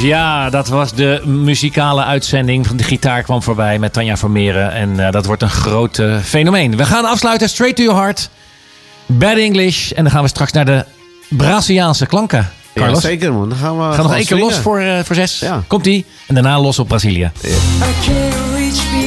Ja, 0.07 0.51
dat 0.51 0.69
was 0.69 0.93
de 0.93 1.23
muzikale 1.25 2.05
uitzending. 2.05 2.67
Van 2.67 2.77
de 2.77 2.83
gitaar 2.83 3.23
kwam 3.23 3.43
voorbij 3.43 3.79
met 3.79 3.93
Tanja 3.93 4.17
Vermeeren. 4.17 4.73
En 4.73 5.07
eh, 5.07 5.13
dat 5.13 5.27
wordt 5.27 5.43
een 5.43 5.51
groot 5.51 5.99
eh, 5.99 6.19
fenomeen. 6.19 6.77
We 6.77 6.85
gaan 6.85 7.05
afsluiten. 7.05 7.49
Straight 7.49 7.77
to 7.77 7.83
your 7.83 8.01
heart. 8.01 8.31
Bad 9.07 9.37
English. 9.37 9.91
En 9.91 10.03
dan 10.03 10.13
gaan 10.13 10.23
we 10.23 10.29
straks 10.29 10.53
naar 10.53 10.65
de 10.65 10.85
Braziliaanse 11.29 12.07
klanken. 12.07 12.51
Ja, 12.73 12.83
Carlos. 12.83 13.03
zeker 13.03 13.33
man. 13.33 13.49
Dan 13.49 13.59
gaan 13.59 13.77
we 13.77 13.95
Ga 13.95 14.03
nog 14.03 14.15
één 14.15 14.27
keer 14.27 14.39
los 14.39 14.55
voor, 14.55 14.79
eh, 14.79 14.99
voor 15.05 15.15
zes. 15.15 15.39
Ja. 15.39 15.63
Komt-ie. 15.67 16.05
En 16.27 16.35
daarna 16.35 16.61
los 16.61 16.79
op 16.79 16.89
Brazilië. 16.89 17.31
I 17.43 19.06